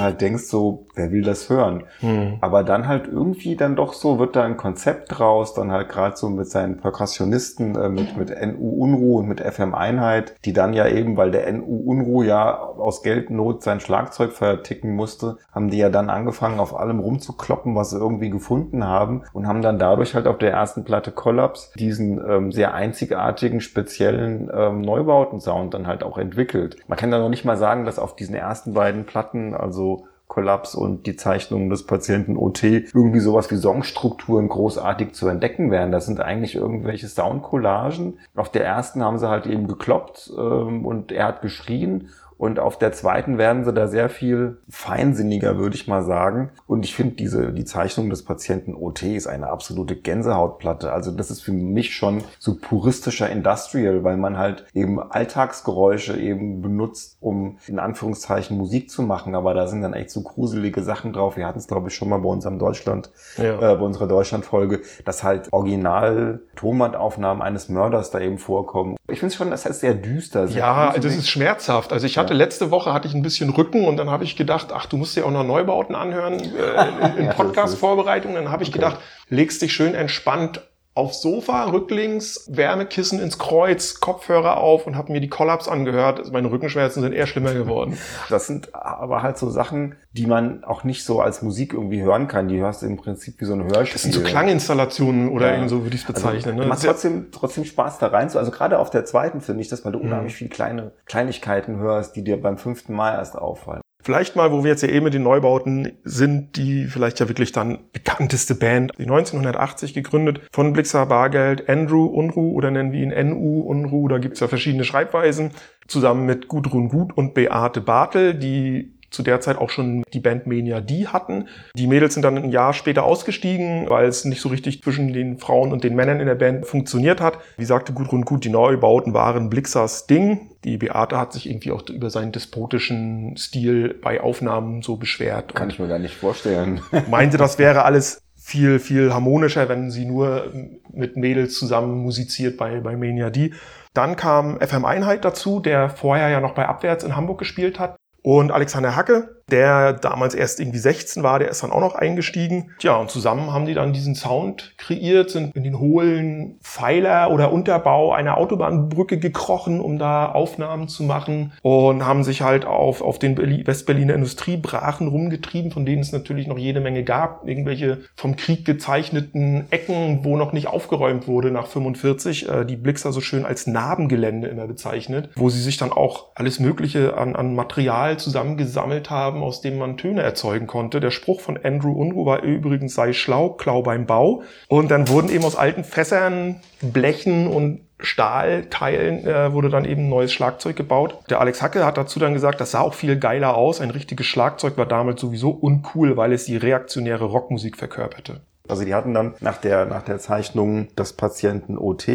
du 0.00 0.04
halt 0.04 0.20
denkst 0.20 0.44
so, 0.44 0.86
wer 0.94 1.12
will 1.12 1.22
das 1.22 1.48
hören? 1.48 1.84
Hm. 2.00 2.38
Aber 2.40 2.64
dann 2.64 2.88
halt 2.88 3.06
irgendwie 3.06 3.56
dann 3.56 3.76
doch 3.76 3.92
so, 3.92 4.18
wird 4.18 4.36
da 4.36 4.44
ein 4.44 4.56
Konzept 4.56 5.18
draus, 5.18 5.54
dann 5.54 5.72
halt 5.72 5.88
gerade 5.88 6.16
so 6.16 6.28
mit 6.28 6.48
seinen 6.48 6.78
Perkussionisten, 6.78 7.76
äh, 7.76 7.88
mit, 7.88 8.16
mit 8.16 8.30
NU 8.30 8.70
Unruh 8.82 9.18
und 9.18 9.28
mit 9.28 9.40
FM 9.40 9.74
Einheit, 9.74 10.34
die 10.44 10.52
dann 10.52 10.72
ja 10.72 10.86
eben, 10.88 11.16
weil 11.16 11.30
der 11.30 11.50
NU 11.52 11.82
Unruh 11.84 12.22
ja 12.22 12.58
aus 12.58 13.02
Geldnot 13.02 13.62
sein 13.62 13.80
Schlagzeug 13.80 14.32
verticken 14.32 14.94
musste, 14.94 15.38
haben 15.52 15.70
die 15.70 15.78
ja 15.78 15.90
dann 15.90 16.10
angefangen, 16.10 16.60
auf 16.60 16.76
allem 16.76 17.00
rumzukloppen, 17.00 17.74
was 17.74 17.90
sie 17.90 17.98
irgendwie 17.98 18.30
gefunden 18.30 18.84
haben 18.84 19.22
und 19.32 19.46
haben 19.46 19.62
dann 19.62 19.78
dadurch 19.78 20.14
halt 20.14 20.26
auf 20.26 20.38
der 20.38 20.52
ersten 20.52 20.84
Platte 20.84 21.12
Collapse 21.12 21.70
diesen 21.76 22.20
ähm, 22.26 22.52
sehr 22.52 22.74
einzigartigen, 22.74 23.60
speziellen 23.60 24.50
ähm, 24.52 24.80
Neubauten-Sound 24.80 25.74
dann 25.74 25.86
halt 25.86 26.02
auch 26.02 26.18
entwickelt. 26.18 26.76
Man 26.88 26.98
kann 26.98 27.10
da 27.10 27.18
noch 27.18 27.28
nicht 27.28 27.44
mal 27.44 27.56
sagen, 27.56 27.84
dass 27.84 27.98
auf 27.98 28.16
diesen 28.16 28.34
ersten 28.34 28.74
beiden 28.74 29.04
Platten, 29.04 29.54
also 29.54 29.89
Kollaps 30.30 30.74
und 30.74 31.06
die 31.06 31.16
Zeichnungen 31.16 31.68
des 31.68 31.84
Patienten 31.84 32.36
OT 32.36 32.62
irgendwie 32.62 33.20
sowas 33.20 33.50
wie 33.50 33.56
Songstrukturen 33.56 34.48
großartig 34.48 35.12
zu 35.12 35.28
entdecken 35.28 35.70
wären. 35.70 35.92
Das 35.92 36.06
sind 36.06 36.20
eigentlich 36.20 36.54
irgendwelche 36.54 37.08
Soundcollagen. 37.08 38.18
Auf 38.36 38.48
der 38.48 38.64
ersten 38.64 39.02
haben 39.02 39.18
sie 39.18 39.28
halt 39.28 39.46
eben 39.46 39.66
gekloppt 39.66 40.32
ähm, 40.38 40.86
und 40.86 41.12
er 41.12 41.26
hat 41.26 41.42
geschrien 41.42 42.08
und 42.40 42.58
auf 42.58 42.78
der 42.78 42.92
zweiten 42.92 43.36
werden 43.36 43.66
sie 43.66 43.72
da 43.74 43.86
sehr 43.86 44.08
viel 44.08 44.56
feinsinniger, 44.70 45.58
würde 45.58 45.76
ich 45.76 45.86
mal 45.86 46.02
sagen. 46.02 46.48
Und 46.66 46.86
ich 46.86 46.94
finde 46.94 47.16
diese, 47.16 47.52
die 47.52 47.66
Zeichnung 47.66 48.08
des 48.08 48.24
Patienten 48.24 48.74
OT 48.74 49.02
ist 49.02 49.26
eine 49.26 49.48
absolute 49.48 49.94
Gänsehautplatte. 49.94 50.90
Also 50.90 51.10
das 51.10 51.30
ist 51.30 51.42
für 51.42 51.52
mich 51.52 51.94
schon 51.94 52.24
so 52.38 52.56
puristischer 52.56 53.28
Industrial, 53.28 54.04
weil 54.04 54.16
man 54.16 54.38
halt 54.38 54.64
eben 54.72 55.02
Alltagsgeräusche 55.02 56.16
eben 56.16 56.62
benutzt, 56.62 57.18
um 57.20 57.58
in 57.66 57.78
Anführungszeichen 57.78 58.56
Musik 58.56 58.88
zu 58.88 59.02
machen. 59.02 59.34
Aber 59.34 59.52
da 59.52 59.66
sind 59.66 59.82
dann 59.82 59.92
echt 59.92 60.08
so 60.08 60.22
gruselige 60.22 60.82
Sachen 60.82 61.12
drauf. 61.12 61.36
Wir 61.36 61.46
hatten 61.46 61.58
es, 61.58 61.68
glaube 61.68 61.88
ich, 61.88 61.94
schon 61.94 62.08
mal 62.08 62.20
bei 62.20 62.30
unserem 62.30 62.58
Deutschland, 62.58 63.10
ja. 63.36 63.56
äh, 63.56 63.76
bei 63.76 63.84
unserer 63.84 64.08
Deutschlandfolge, 64.08 64.80
dass 65.04 65.22
halt 65.22 65.52
original 65.52 66.40
Tonbandaufnahmen 66.56 67.42
eines 67.42 67.68
Mörders 67.68 68.10
da 68.10 68.18
eben 68.18 68.38
vorkommen. 68.38 68.96
Ich 69.08 69.18
finde 69.18 69.32
es 69.32 69.36
schon, 69.36 69.50
das 69.50 69.66
heißt 69.66 69.80
sehr 69.80 69.92
düster. 69.92 70.48
Sehr 70.48 70.58
ja, 70.58 70.92
das 70.92 71.16
ist 71.16 71.28
schmerzhaft. 71.28 71.92
Also 71.92 72.06
ich 72.06 72.16
hatte 72.16 72.29
hatte 72.30 72.38
letzte 72.38 72.70
Woche 72.70 72.92
hatte 72.92 73.08
ich 73.08 73.14
ein 73.14 73.22
bisschen 73.22 73.50
Rücken 73.50 73.86
und 73.86 73.96
dann 73.96 74.08
habe 74.08 74.22
ich 74.22 74.36
gedacht, 74.36 74.68
ach, 74.72 74.86
du 74.86 74.96
musst 74.96 75.16
dir 75.16 75.26
auch 75.26 75.32
noch 75.32 75.42
Neubauten 75.42 75.96
anhören 75.96 76.34
äh, 76.34 77.08
in, 77.08 77.16
in 77.16 77.24
ja, 77.26 77.32
Podcast-Vorbereitung. 77.32 78.34
Dann 78.34 78.50
habe 78.50 78.62
ich 78.62 78.68
okay. 78.68 78.78
gedacht, 78.78 78.98
legst 79.28 79.60
dich 79.62 79.72
schön 79.72 79.94
entspannt 79.94 80.60
aufs 81.00 81.22
Sofa, 81.22 81.64
rücklings, 81.64 82.46
Wärmekissen 82.50 83.20
ins 83.20 83.38
Kreuz, 83.38 84.00
Kopfhörer 84.00 84.58
auf 84.58 84.86
und 84.86 84.96
habe 84.96 85.12
mir 85.12 85.20
die 85.20 85.30
Kollaps 85.30 85.66
angehört. 85.66 86.18
Also 86.18 86.32
meine 86.32 86.50
Rückenschmerzen 86.50 87.02
sind 87.02 87.14
eher 87.14 87.26
schlimmer 87.26 87.54
geworden. 87.54 87.96
Das 88.28 88.46
sind 88.46 88.74
aber 88.74 89.22
halt 89.22 89.38
so 89.38 89.48
Sachen, 89.48 89.96
die 90.12 90.26
man 90.26 90.62
auch 90.62 90.84
nicht 90.84 91.04
so 91.04 91.22
als 91.22 91.40
Musik 91.40 91.72
irgendwie 91.72 92.02
hören 92.02 92.28
kann. 92.28 92.48
Die 92.48 92.58
hörst 92.58 92.82
du 92.82 92.86
im 92.86 92.98
Prinzip 92.98 93.40
wie 93.40 93.46
so 93.46 93.54
ein 93.54 93.64
Hörspiel. 93.64 93.94
Das 93.94 94.02
sind 94.02 94.12
so 94.12 94.20
Klanginstallationen 94.20 95.30
oder 95.30 95.56
ja. 95.56 95.68
so 95.68 95.84
würde 95.84 95.96
ich 95.96 96.02
es 96.02 96.08
also 96.08 96.20
bezeichnen. 96.20 96.54
Also, 96.56 96.62
ne? 96.62 96.68
Macht 96.68 96.82
trotzdem, 96.82 97.28
trotzdem 97.32 97.64
Spaß 97.64 97.98
da 97.98 98.08
rein. 98.08 98.30
Also 98.34 98.50
gerade 98.50 98.78
auf 98.78 98.90
der 98.90 99.06
zweiten 99.06 99.40
finde 99.40 99.62
ich 99.62 99.68
das, 99.68 99.84
weil 99.86 99.92
du 99.92 99.98
mhm. 99.98 100.06
unheimlich 100.06 100.34
viele 100.34 100.50
kleine 100.50 100.92
Kleinigkeiten 101.06 101.78
hörst, 101.78 102.14
die 102.14 102.22
dir 102.22 102.40
beim 102.40 102.58
fünften 102.58 102.92
Mal 102.94 103.14
erst 103.14 103.38
auffallen. 103.38 103.80
Vielleicht 104.02 104.36
mal, 104.36 104.50
wo 104.50 104.64
wir 104.64 104.70
jetzt 104.70 104.82
ja 104.82 104.88
eh 104.88 105.00
mit 105.00 105.14
den 105.14 105.22
Neubauten 105.22 105.92
sind, 106.04 106.56
die 106.56 106.86
vielleicht 106.86 107.20
ja 107.20 107.28
wirklich 107.28 107.52
dann 107.52 107.78
bekannteste 107.92 108.54
Band, 108.54 108.92
die 108.98 109.02
1980 109.02 109.94
gegründet 109.94 110.40
von 110.52 110.72
Blixer 110.72 111.06
Bargeld, 111.06 111.68
Andrew 111.68 112.06
Unruh 112.06 112.52
oder 112.52 112.70
nennen 112.70 112.92
wir 112.92 113.02
ihn 113.02 113.28
NU 113.28 113.60
Unruh, 113.60 114.08
da 114.08 114.18
gibt's 114.18 114.40
ja 114.40 114.48
verschiedene 114.48 114.84
Schreibweisen, 114.84 115.50
zusammen 115.86 116.24
mit 116.24 116.48
Gudrun 116.48 116.88
Gut 116.88 117.16
und 117.16 117.34
Beate 117.34 117.80
Bartel, 117.80 118.34
die 118.34 118.99
zu 119.10 119.22
der 119.22 119.40
Zeit 119.40 119.58
auch 119.58 119.70
schon 119.70 120.02
die 120.12 120.20
Band 120.20 120.46
Mania 120.46 120.80
D 120.80 121.06
hatten. 121.06 121.48
Die 121.74 121.86
Mädels 121.86 122.14
sind 122.14 122.22
dann 122.22 122.36
ein 122.36 122.50
Jahr 122.50 122.72
später 122.72 123.04
ausgestiegen, 123.04 123.88
weil 123.88 124.06
es 124.06 124.24
nicht 124.24 124.40
so 124.40 124.48
richtig 124.48 124.82
zwischen 124.82 125.12
den 125.12 125.38
Frauen 125.38 125.72
und 125.72 125.84
den 125.84 125.94
Männern 125.94 126.20
in 126.20 126.26
der 126.26 126.34
Band 126.34 126.66
funktioniert 126.66 127.20
hat. 127.20 127.38
Wie 127.56 127.64
sagte 127.64 127.92
Gudrun 127.92 128.24
Gut, 128.24 128.44
die 128.44 128.50
Neubauten 128.50 129.14
waren 129.14 129.50
Blixers 129.50 130.06
Ding. 130.06 130.50
Die 130.64 130.76
Beate 130.76 131.18
hat 131.18 131.32
sich 131.32 131.48
irgendwie 131.48 131.72
auch 131.72 131.88
über 131.88 132.10
seinen 132.10 132.32
despotischen 132.32 133.36
Stil 133.36 133.98
bei 134.00 134.20
Aufnahmen 134.20 134.82
so 134.82 134.96
beschwert. 134.96 135.54
Kann 135.54 135.70
ich 135.70 135.78
mir 135.78 135.88
gar 135.88 135.98
nicht 135.98 136.16
vorstellen. 136.16 136.80
Meinte, 137.10 137.36
das 137.36 137.58
wäre 137.58 137.84
alles 137.84 138.22
viel, 138.36 138.78
viel 138.78 139.12
harmonischer, 139.12 139.68
wenn 139.68 139.90
sie 139.90 140.04
nur 140.04 140.52
mit 140.92 141.16
Mädels 141.16 141.58
zusammen 141.58 141.98
musiziert 142.02 142.56
bei, 142.56 142.80
bei 142.80 142.96
Mania 142.96 143.30
D. 143.30 143.52
Dann 143.94 144.16
kam 144.16 144.60
FM 144.60 144.84
Einheit 144.84 145.24
dazu, 145.24 145.60
der 145.60 145.90
vorher 145.90 146.28
ja 146.28 146.40
noch 146.40 146.54
bei 146.54 146.66
Abwärts 146.66 147.04
in 147.04 147.16
Hamburg 147.16 147.38
gespielt 147.38 147.78
hat. 147.78 147.96
Und 148.22 148.52
Alexander 148.52 148.96
Hacke, 148.96 149.39
der 149.50 149.92
damals 149.92 150.34
erst 150.34 150.60
irgendwie 150.60 150.78
16 150.78 151.22
war, 151.22 151.38
der 151.38 151.50
ist 151.50 151.62
dann 151.62 151.72
auch 151.72 151.80
noch 151.80 151.94
eingestiegen. 151.94 152.70
Tja, 152.78 152.96
und 152.96 153.10
zusammen 153.10 153.52
haben 153.52 153.66
die 153.66 153.74
dann 153.74 153.92
diesen 153.92 154.14
Sound 154.14 154.74
kreiert, 154.78 155.30
sind 155.30 155.54
in 155.54 155.64
den 155.64 155.78
hohlen 155.78 156.58
Pfeiler 156.62 157.30
oder 157.30 157.52
Unterbau 157.52 158.12
einer 158.12 158.36
Autobahnbrücke 158.36 159.18
gekrochen, 159.18 159.80
um 159.80 159.98
da 159.98 160.30
Aufnahmen 160.32 160.88
zu 160.88 161.02
machen 161.02 161.52
und 161.62 162.04
haben 162.04 162.24
sich 162.24 162.42
halt 162.42 162.64
auf, 162.64 163.02
auf 163.02 163.18
den 163.18 163.36
Westberliner 163.66 164.14
Industriebrachen 164.14 165.08
rumgetrieben, 165.08 165.70
von 165.70 165.84
denen 165.84 166.02
es 166.02 166.12
natürlich 166.12 166.46
noch 166.46 166.58
jede 166.58 166.80
Menge 166.80 167.04
gab. 167.04 167.46
Irgendwelche 167.46 167.98
vom 168.16 168.36
Krieg 168.36 168.64
gezeichneten 168.64 169.66
Ecken, 169.70 170.20
wo 170.22 170.36
noch 170.36 170.52
nicht 170.52 170.68
aufgeräumt 170.68 171.26
wurde 171.26 171.50
nach 171.50 171.66
45, 171.66 172.48
äh, 172.48 172.64
die 172.64 172.76
Blixer 172.76 173.12
so 173.12 173.20
schön 173.20 173.44
als 173.44 173.66
Narbengelände 173.66 174.48
immer 174.48 174.66
bezeichnet, 174.66 175.30
wo 175.36 175.50
sie 175.50 175.60
sich 175.60 175.76
dann 175.76 175.92
auch 175.92 176.28
alles 176.34 176.60
Mögliche 176.60 177.16
an, 177.16 177.36
an 177.36 177.54
Material 177.54 178.18
zusammengesammelt 178.18 179.10
haben, 179.10 179.39
haben, 179.40 179.42
aus 179.46 179.60
dem 179.60 179.78
man 179.78 179.96
Töne 179.96 180.22
erzeugen 180.22 180.66
konnte. 180.66 181.00
Der 181.00 181.10
Spruch 181.10 181.40
von 181.40 181.58
Andrew 181.62 181.92
Unruh 181.92 182.26
war 182.26 182.42
übrigens, 182.42 182.94
sei 182.94 183.12
schlau, 183.12 183.50
klau 183.50 183.82
beim 183.82 184.06
Bau. 184.06 184.42
Und 184.68 184.90
dann 184.90 185.08
wurden 185.08 185.30
eben 185.30 185.44
aus 185.44 185.56
alten 185.56 185.84
Fässern, 185.84 186.60
Blechen 186.80 187.46
und 187.46 187.80
Stahlteilen 188.02 189.26
äh, 189.26 189.52
wurde 189.52 189.68
dann 189.68 189.84
eben 189.84 190.04
ein 190.04 190.08
neues 190.08 190.32
Schlagzeug 190.32 190.74
gebaut. 190.74 191.18
Der 191.28 191.40
Alex 191.40 191.60
Hacke 191.60 191.84
hat 191.84 191.98
dazu 191.98 192.18
dann 192.18 192.32
gesagt, 192.32 192.60
das 192.60 192.70
sah 192.70 192.80
auch 192.80 192.94
viel 192.94 193.18
geiler 193.18 193.56
aus. 193.56 193.80
Ein 193.80 193.90
richtiges 193.90 194.26
Schlagzeug 194.26 194.78
war 194.78 194.86
damals 194.86 195.20
sowieso 195.20 195.50
uncool, 195.50 196.16
weil 196.16 196.32
es 196.32 196.44
die 196.44 196.56
reaktionäre 196.56 197.26
Rockmusik 197.26 197.76
verkörperte. 197.76 198.40
Also 198.68 198.84
die 198.84 198.94
hatten 198.94 199.12
dann 199.12 199.34
nach 199.40 199.58
der, 199.58 199.84
nach 199.84 200.02
der 200.02 200.18
Zeichnung 200.18 200.94
des 200.94 201.12
Patienten 201.12 201.76
OT 201.76 202.06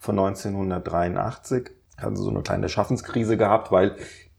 von 0.00 0.18
1983 0.18 1.70
haben 2.00 2.16
so 2.16 2.30
eine 2.30 2.42
kleine 2.42 2.68
Schaffenskrise 2.68 3.36
gehabt, 3.36 3.70
weil 3.70 3.94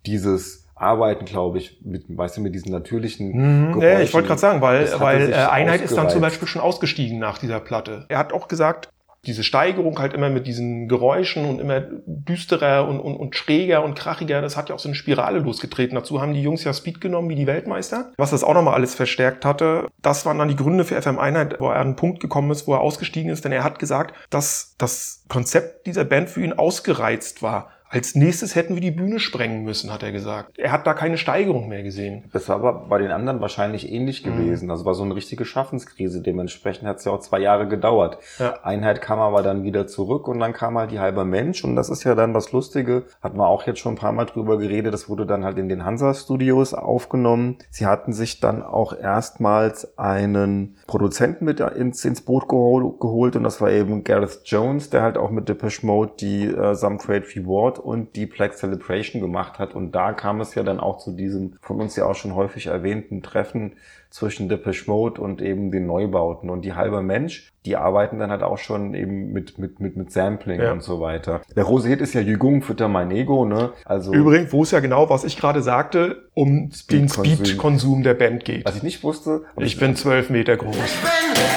dieses 0.05 0.58
Arbeiten, 0.79 1.25
glaube 1.25 1.57
ich, 1.57 1.79
mit, 1.83 2.05
weißt 2.07 2.37
du, 2.37 2.41
mit 2.41 2.55
diesen 2.55 2.71
natürlichen 2.71 3.71
mhm, 3.73 3.81
Ja, 3.81 3.99
ich 3.99 4.13
wollte 4.13 4.27
gerade 4.27 4.39
sagen, 4.39 4.61
weil, 4.61 4.87
weil 4.99 5.31
äh, 5.31 5.35
Einheit 5.35 5.81
ist 5.81 5.95
dann 5.95 6.09
zum. 6.09 6.19
Beispiel 6.19 6.47
schon 6.47 6.61
ausgestiegen 6.61 7.17
nach 7.17 7.37
dieser 7.37 7.59
Platte. 7.59 8.05
Er 8.09 8.17
hat 8.17 8.33
auch 8.33 8.49
gesagt, 8.49 8.89
diese 9.25 9.43
Steigerung 9.43 9.99
halt 9.99 10.13
immer 10.13 10.29
mit 10.29 10.47
diesen 10.47 10.87
Geräuschen 10.87 11.45
und 11.45 11.59
immer 11.59 11.81
düsterer 12.05 12.87
und, 12.87 12.99
und, 12.99 13.17
und 13.17 13.35
schräger 13.35 13.83
und 13.83 13.95
krachiger, 13.95 14.41
das 14.41 14.55
hat 14.55 14.69
ja 14.69 14.75
auch 14.75 14.79
so 14.79 14.87
eine 14.87 14.95
Spirale 14.95 15.39
losgetreten. 15.39 15.95
Dazu 15.95 16.21
haben 16.21 16.33
die 16.33 16.41
Jungs 16.41 16.63
ja 16.63 16.73
Speed 16.73 17.01
genommen 17.01 17.29
wie 17.29 17.35
die 17.35 17.47
Weltmeister. 17.47 18.11
Was 18.17 18.31
das 18.31 18.43
auch 18.43 18.53
nochmal 18.53 18.75
alles 18.75 18.95
verstärkt 18.95 19.43
hatte, 19.43 19.87
das 20.01 20.25
waren 20.25 20.37
dann 20.37 20.47
die 20.47 20.55
Gründe 20.55 20.85
für 20.85 21.01
FM 21.01 21.19
Einheit, 21.19 21.59
wo 21.59 21.67
er 21.67 21.75
an 21.75 21.87
einen 21.87 21.95
Punkt 21.97 22.21
gekommen 22.21 22.51
ist, 22.51 22.67
wo 22.67 22.73
er 22.73 22.81
ausgestiegen 22.81 23.31
ist, 23.31 23.43
denn 23.43 23.51
er 23.51 23.63
hat 23.63 23.79
gesagt, 23.79 24.15
dass 24.29 24.75
das 24.77 25.25
Konzept 25.27 25.85
dieser 25.85 26.05
Band 26.05 26.29
für 26.29 26.41
ihn 26.41 26.53
ausgereizt 26.53 27.43
war. 27.43 27.71
Als 27.91 28.13
nächstes 28.15 28.55
hätten 28.55 28.75
wir 28.75 28.81
die 28.81 28.91
Bühne 28.91 29.19
sprengen 29.19 29.63
müssen, 29.63 29.91
hat 29.91 30.03
er 30.03 30.11
gesagt. 30.11 30.57
Er 30.59 30.71
hat 30.71 30.85
da 30.85 30.93
keine 30.93 31.17
Steigerung 31.17 31.67
mehr 31.67 31.81
gesehen. 31.81 32.25
Das 32.31 32.47
war 32.47 32.57
aber 32.57 32.73
bei 32.87 32.99
den 32.99 33.11
anderen 33.11 33.41
wahrscheinlich 33.41 33.91
ähnlich 33.91 34.23
Mhm. 34.25 34.37
gewesen. 34.37 34.69
Das 34.69 34.85
war 34.85 34.93
so 34.93 35.03
eine 35.03 35.15
richtige 35.15 35.43
Schaffenskrise. 35.43 36.21
Dementsprechend 36.21 36.87
hat 36.87 36.97
es 36.97 37.05
ja 37.05 37.11
auch 37.11 37.19
zwei 37.19 37.39
Jahre 37.39 37.67
gedauert. 37.67 38.19
Ja. 38.37 38.59
Einheit 38.63 39.01
kam 39.01 39.19
aber 39.19 39.41
dann 39.41 39.63
wieder 39.63 39.87
zurück 39.87 40.27
und 40.27 40.39
dann 40.39 40.53
kam 40.53 40.77
halt 40.77 40.91
die 40.91 40.99
halbe 40.99 41.25
Mensch. 41.25 41.63
Und 41.63 41.75
das 41.75 41.89
ist 41.89 42.03
ja 42.03 42.13
dann 42.15 42.33
das 42.33 42.51
Lustige. 42.51 43.03
Hat 43.21 43.35
man 43.35 43.47
auch 43.47 43.65
jetzt 43.65 43.79
schon 43.79 43.93
ein 43.93 43.97
paar 43.97 44.11
Mal 44.11 44.25
drüber 44.25 44.57
geredet. 44.59 44.93
Das 44.93 45.09
wurde 45.09 45.25
dann 45.25 45.43
halt 45.43 45.57
in 45.57 45.67
den 45.67 45.83
Hansa-Studios 45.83 46.73
aufgenommen. 46.75 47.57
Sie 47.71 47.85
hatten 47.87 48.13
sich 48.13 48.39
dann 48.39 48.61
auch 48.61 48.93
erstmals 48.97 49.97
einen 49.97 50.77
Produzenten 50.87 51.45
mit 51.45 51.59
ins, 51.59 52.05
ins 52.05 52.21
Boot 52.21 52.47
gehol 52.47 52.97
geholt. 52.99 53.35
Und 53.35 53.43
das 53.43 53.61
war 53.61 53.71
eben 53.71 54.03
Gareth 54.03 54.41
Jones, 54.45 54.89
der 54.89 55.01
halt 55.01 55.17
auch 55.17 55.31
mit 55.31 55.49
Depeche 55.49 55.85
Mode 55.85 56.11
die 56.19 56.45
äh, 56.45 56.75
Some 56.75 56.97
Trade 56.97 57.25
Reward 57.35 57.78
und 57.79 58.15
die 58.15 58.25
Black 58.25 58.53
Celebration 58.55 59.21
gemacht 59.21 59.59
hat. 59.59 59.73
Und 59.75 59.93
da 59.93 60.13
kam 60.13 60.41
es 60.41 60.55
ja 60.55 60.63
dann 60.63 60.79
auch 60.79 60.97
zu 60.97 61.11
diesem 61.11 61.53
von 61.61 61.79
uns 61.81 61.95
ja 61.95 62.05
auch 62.05 62.15
schon 62.15 62.35
häufig 62.35 62.67
erwähnten 62.67 63.21
Treffen 63.21 63.73
zwischen 64.11 64.49
Depeche 64.49 64.89
Mode 64.89 65.21
und 65.21 65.39
eben 65.41 65.71
den 65.71 65.85
Neubauten. 65.85 66.49
Und 66.49 66.65
die 66.65 66.73
halbe 66.73 67.03
Mensch, 67.03 67.51
die 67.65 67.75
arbeiten 67.75 68.17
dann 68.17 68.31
halt 68.31 68.41
auch 68.41 68.57
schon 68.57 68.95
eben 68.95 69.31
mit, 69.33 69.59
mit, 69.59 69.79
mit, 69.79 69.97
mit 69.97 70.11
Sampling 70.11 70.59
Ja. 70.59 70.71
und 70.71 70.81
so 70.81 70.99
weiter. 70.99 71.41
Der 71.55 71.63
große 71.63 71.87
Hit 71.87 72.01
ist 72.01 72.13
ja 72.15 72.21
Jügung, 72.21 72.63
fütter 72.63 72.87
mein 72.87 73.11
Ego, 73.11 73.45
ne? 73.45 73.71
Also, 73.85 74.11
Übrigens, 74.11 74.51
wo 74.51 74.63
es 74.63 74.71
ja 74.71 74.79
genau, 74.79 75.09
was 75.11 75.23
ich 75.25 75.37
gerade 75.37 75.61
sagte, 75.61 76.27
um 76.33 76.71
den 76.89 77.07
Speedkonsum. 77.07 78.01
Der 78.01 78.15
Band 78.15 78.45
geht. 78.45 78.65
was 78.65 78.77
ich 78.77 78.83
nicht 78.83 79.03
wusste, 79.03 79.43
Ich 79.57 79.79
bin 79.79 79.95
zwölf 79.95 80.29
Meter 80.31 80.57
groß. 80.57 80.75
bin 80.75 80.83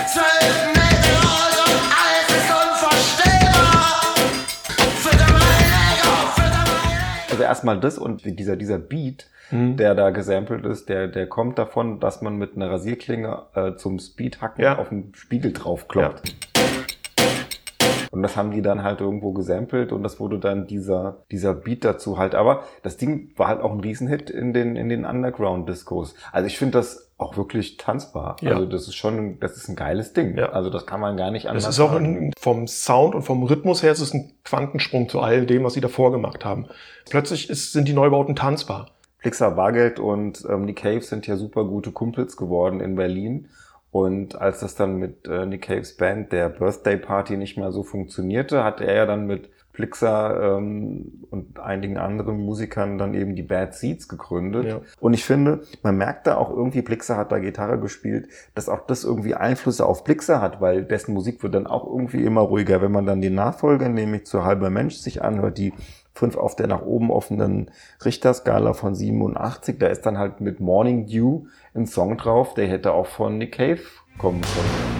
zwölf 0.06 0.71
erstmal 7.52 7.78
das 7.78 7.98
und 7.98 8.24
dieser, 8.24 8.56
dieser 8.56 8.78
Beat, 8.78 9.26
Mhm. 9.50 9.76
der 9.76 9.94
da 9.94 10.08
gesampelt 10.10 10.64
ist, 10.64 10.88
der, 10.88 11.08
der 11.08 11.26
kommt 11.26 11.58
davon, 11.58 12.00
dass 12.00 12.22
man 12.22 12.36
mit 12.36 12.56
einer 12.56 12.70
Rasierklinge 12.70 13.42
äh, 13.54 13.74
zum 13.76 13.98
Speedhacken 13.98 14.64
Ja. 14.64 14.78
auf 14.78 14.88
den 14.88 15.12
Spiegel 15.14 15.52
draufkloppt. 15.52 16.34
Und 18.12 18.22
das 18.22 18.36
haben 18.36 18.50
die 18.50 18.60
dann 18.60 18.82
halt 18.82 19.00
irgendwo 19.00 19.32
gesampelt 19.32 19.90
und 19.90 20.02
das 20.02 20.20
wurde 20.20 20.38
dann 20.38 20.66
dieser, 20.66 21.24
dieser 21.30 21.54
Beat 21.54 21.82
dazu 21.82 22.18
halt. 22.18 22.34
Aber 22.34 22.64
das 22.82 22.98
Ding 22.98 23.30
war 23.36 23.48
halt 23.48 23.62
auch 23.62 23.72
ein 23.72 23.80
Riesenhit 23.80 24.28
in 24.28 24.52
den, 24.52 24.76
in 24.76 24.90
den 24.90 25.06
Underground-Discos. 25.06 26.14
Also 26.30 26.46
ich 26.46 26.58
finde 26.58 26.76
das 26.76 27.10
auch 27.16 27.38
wirklich 27.38 27.78
tanzbar. 27.78 28.36
Ja. 28.42 28.50
Also 28.50 28.66
das 28.66 28.86
ist 28.86 28.96
schon, 28.96 29.40
das 29.40 29.56
ist 29.56 29.68
ein 29.68 29.76
geiles 29.76 30.12
Ding. 30.12 30.36
Ja. 30.36 30.50
Also 30.50 30.68
das 30.68 30.84
kann 30.84 31.00
man 31.00 31.16
gar 31.16 31.30
nicht 31.30 31.48
anders 31.48 31.64
Es 31.64 31.70
ist 31.70 31.80
auch 31.80 31.92
ein, 31.92 32.34
vom 32.38 32.66
Sound 32.66 33.14
und 33.14 33.22
vom 33.22 33.44
Rhythmus 33.44 33.82
her 33.82 33.92
es 33.92 34.00
ist 34.00 34.12
ein 34.12 34.30
Quantensprung 34.44 35.08
zu 35.08 35.20
all 35.20 35.46
dem, 35.46 35.64
was 35.64 35.72
sie 35.72 35.80
davor 35.80 36.12
gemacht 36.12 36.44
haben. 36.44 36.66
Plötzlich 37.08 37.48
ist, 37.48 37.72
sind 37.72 37.88
die 37.88 37.94
Neubauten 37.94 38.36
tanzbar. 38.36 38.90
Flixer 39.20 39.52
Bargeld 39.52 39.98
und 39.98 40.44
ähm, 40.50 40.66
Nick 40.66 40.82
Cave 40.82 41.00
sind 41.00 41.26
ja 41.26 41.36
super 41.36 41.64
gute 41.64 41.92
Kumpels 41.92 42.36
geworden 42.36 42.80
in 42.80 42.94
Berlin. 42.94 43.48
Und 43.92 44.40
als 44.40 44.60
das 44.60 44.74
dann 44.74 44.96
mit 44.96 45.28
äh, 45.28 45.44
Nick 45.44 45.62
Caves 45.62 45.96
Band, 45.98 46.32
der 46.32 46.48
Birthday 46.48 46.96
Party, 46.96 47.36
nicht 47.36 47.58
mehr 47.58 47.72
so 47.72 47.82
funktionierte, 47.82 48.64
hat 48.64 48.80
er 48.80 48.94
ja 48.94 49.06
dann 49.06 49.26
mit 49.26 49.50
Flixer 49.72 50.56
ähm, 50.58 51.24
und 51.30 51.60
einigen 51.60 51.98
anderen 51.98 52.42
Musikern 52.44 52.96
dann 52.96 53.12
eben 53.12 53.36
die 53.36 53.42
Bad 53.42 53.74
Seeds 53.74 54.08
gegründet. 54.08 54.66
Ja. 54.66 54.80
Und 55.00 55.12
ich 55.12 55.24
finde, 55.24 55.60
man 55.82 55.96
merkt 55.96 56.26
da 56.26 56.36
auch 56.36 56.50
irgendwie, 56.50 56.80
Blixer 56.80 57.18
hat 57.18 57.32
da 57.32 57.38
Gitarre 57.38 57.78
gespielt, 57.78 58.28
dass 58.54 58.70
auch 58.70 58.86
das 58.86 59.04
irgendwie 59.04 59.34
Einflüsse 59.34 59.84
auf 59.84 60.04
Blixer 60.04 60.40
hat, 60.40 60.62
weil 60.62 60.84
dessen 60.84 61.12
Musik 61.12 61.42
wird 61.42 61.54
dann 61.54 61.66
auch 61.66 61.86
irgendwie 61.86 62.24
immer 62.24 62.42
ruhiger. 62.42 62.80
Wenn 62.80 62.92
man 62.92 63.06
dann 63.06 63.20
den 63.20 63.34
Nachfolger, 63.34 63.90
nämlich 63.90 64.24
zu 64.24 64.44
Halber 64.44 64.70
Mensch, 64.70 64.96
sich 64.96 65.22
anhört, 65.22 65.58
die 65.58 65.74
fünf 66.14 66.36
auf 66.36 66.56
der 66.56 66.66
nach 66.66 66.82
oben 66.82 67.10
offenen 67.10 67.70
Richterskala 68.04 68.74
von 68.74 68.94
87, 68.94 69.78
da 69.78 69.86
ist 69.86 70.04
dann 70.04 70.18
halt 70.18 70.40
mit 70.40 70.60
Morning 70.60 71.06
Dew 71.06 71.46
ein 71.74 71.86
Song 71.86 72.16
drauf, 72.18 72.54
der 72.54 72.68
hätte 72.68 72.92
auch 72.92 73.06
von 73.06 73.38
Nick 73.38 73.52
Cave 73.52 73.80
kommen 74.18 74.42
können. 74.42 74.92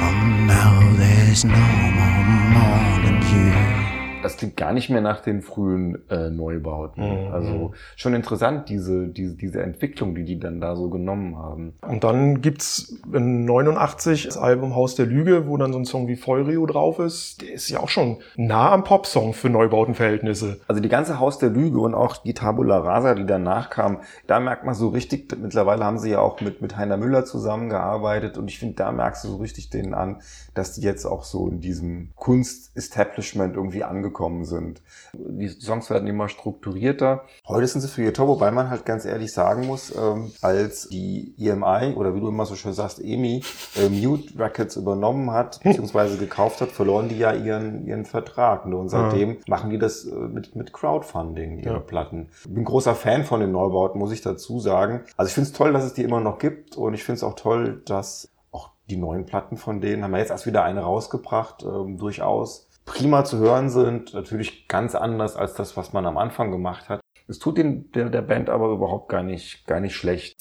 Oh, 0.00 0.46
now 0.46 0.96
there's 0.96 1.44
no 1.44 1.54
more 1.54 2.20
morning 2.52 3.20
dew. 3.20 3.79
Das 4.22 4.36
klingt 4.36 4.56
gar 4.56 4.72
nicht 4.72 4.90
mehr 4.90 5.00
nach 5.00 5.20
den 5.20 5.42
frühen 5.42 5.98
äh, 6.10 6.30
Neubauten. 6.30 7.26
Mhm. 7.26 7.32
Also 7.32 7.72
schon 7.96 8.14
interessant, 8.14 8.68
diese, 8.68 9.08
diese, 9.08 9.36
diese 9.36 9.62
Entwicklung, 9.62 10.14
die 10.14 10.24
die 10.24 10.38
dann 10.38 10.60
da 10.60 10.76
so 10.76 10.90
genommen 10.90 11.36
haben. 11.36 11.74
Und 11.86 12.04
dann 12.04 12.40
gibt's 12.40 13.00
in 13.12 13.44
89 13.44 14.24
das 14.24 14.36
Album 14.36 14.74
Haus 14.74 14.94
der 14.94 15.06
Lüge, 15.06 15.46
wo 15.46 15.56
dann 15.56 15.72
so 15.72 15.78
ein 15.78 15.84
Song 15.84 16.08
wie 16.08 16.16
Feurio 16.16 16.66
drauf 16.66 16.98
ist. 16.98 17.42
Der 17.42 17.52
ist 17.52 17.68
ja 17.70 17.80
auch 17.80 17.88
schon 17.88 18.18
nah 18.36 18.72
am 18.72 18.84
Popsong 18.84 19.32
für 19.32 19.48
Neubautenverhältnisse. 19.48 20.60
Also 20.68 20.80
die 20.80 20.88
ganze 20.88 21.18
Haus 21.18 21.38
der 21.38 21.50
Lüge 21.50 21.80
und 21.80 21.94
auch 21.94 22.16
die 22.18 22.34
Tabula 22.34 22.78
Rasa, 22.78 23.14
die 23.14 23.26
danach 23.26 23.70
kam, 23.70 23.98
da 24.26 24.40
merkt 24.40 24.64
man 24.64 24.74
so 24.74 24.88
richtig, 24.88 25.36
mittlerweile 25.40 25.84
haben 25.84 25.98
sie 25.98 26.10
ja 26.10 26.20
auch 26.20 26.40
mit, 26.40 26.62
mit 26.62 26.76
Heiner 26.76 26.96
Müller 26.96 27.24
zusammengearbeitet 27.24 28.38
und 28.38 28.48
ich 28.48 28.58
finde, 28.58 28.74
da 28.74 28.92
merkst 28.92 29.24
du 29.24 29.28
so 29.28 29.36
richtig 29.36 29.70
denen 29.70 29.94
an, 29.94 30.20
dass 30.54 30.74
die 30.74 30.82
jetzt 30.82 31.06
auch 31.06 31.24
so 31.24 31.48
in 31.48 31.60
diesem 31.60 32.10
Kunst-Establishment 32.16 33.56
irgendwie 33.56 33.84
angekommen 33.84 34.09
sind. 34.44 34.82
Die 35.12 35.48
Songs 35.48 35.90
werden 35.90 36.08
immer 36.08 36.28
strukturierter. 36.28 37.24
Heute 37.46 37.66
sind 37.66 37.80
sie 37.80 37.88
für 37.88 38.02
ihr 38.02 38.14
Tor, 38.14 38.28
wobei 38.28 38.50
man 38.50 38.70
halt 38.70 38.84
ganz 38.84 39.04
ehrlich 39.04 39.32
sagen 39.32 39.66
muss, 39.66 39.94
ähm, 39.96 40.32
als 40.40 40.88
die 40.88 41.34
EMI 41.38 41.94
oder 41.96 42.14
wie 42.14 42.20
du 42.20 42.28
immer 42.28 42.46
so 42.46 42.54
schön 42.54 42.72
sagst, 42.72 43.00
EMI, 43.00 43.42
äh, 43.76 43.88
Mute 43.88 44.38
Records 44.38 44.76
übernommen 44.76 45.30
hat, 45.30 45.60
beziehungsweise 45.62 46.16
gekauft 46.18 46.60
hat, 46.60 46.70
verloren 46.70 47.08
die 47.08 47.18
ja 47.18 47.32
ihren, 47.32 47.86
ihren 47.86 48.04
Vertrag. 48.04 48.66
Ne? 48.66 48.76
Und 48.76 48.88
seitdem 48.88 49.38
machen 49.46 49.70
die 49.70 49.78
das 49.78 50.04
äh, 50.04 50.14
mit, 50.14 50.54
mit 50.56 50.72
Crowdfunding, 50.72 51.58
ihre 51.58 51.74
Ja. 51.74 51.80
Platten. 51.80 52.28
Ich 52.44 52.52
bin 52.54 52.64
großer 52.64 52.94
Fan 52.94 53.24
von 53.24 53.40
den 53.40 53.52
Neubauten, 53.52 53.98
muss 53.98 54.12
ich 54.12 54.22
dazu 54.22 54.60
sagen. 54.60 55.02
Also 55.16 55.28
ich 55.28 55.34
finde 55.34 55.48
es 55.48 55.52
toll, 55.52 55.72
dass 55.72 55.84
es 55.84 55.94
die 55.94 56.02
immer 56.02 56.20
noch 56.20 56.38
gibt 56.38 56.76
und 56.76 56.94
ich 56.94 57.04
finde 57.04 57.16
es 57.16 57.22
auch 57.24 57.34
toll, 57.34 57.82
dass 57.86 58.28
auch 58.52 58.70
die 58.88 58.96
neuen 58.96 59.26
Platten 59.26 59.56
von 59.56 59.80
denen, 59.80 60.02
haben 60.02 60.12
wir 60.12 60.18
jetzt 60.18 60.30
erst 60.30 60.46
wieder 60.46 60.62
eine 60.64 60.80
rausgebracht, 60.80 61.64
ähm, 61.64 61.98
durchaus 61.98 62.68
prima 62.84 63.24
zu 63.24 63.38
hören 63.38 63.68
sind. 63.68 64.14
Natürlich 64.14 64.68
ganz 64.68 64.94
anders 64.94 65.36
als 65.36 65.54
das, 65.54 65.76
was 65.76 65.92
man 65.92 66.06
am 66.06 66.16
Anfang 66.16 66.50
gemacht 66.50 66.88
hat. 66.88 67.00
Es 67.28 67.38
tut 67.38 67.58
den, 67.58 67.90
der, 67.92 68.10
der 68.10 68.22
Band 68.22 68.50
aber 68.50 68.70
überhaupt 68.70 69.08
gar 69.08 69.22
nicht, 69.22 69.66
gar 69.66 69.80
nicht 69.80 69.94
schlecht. 69.94 70.36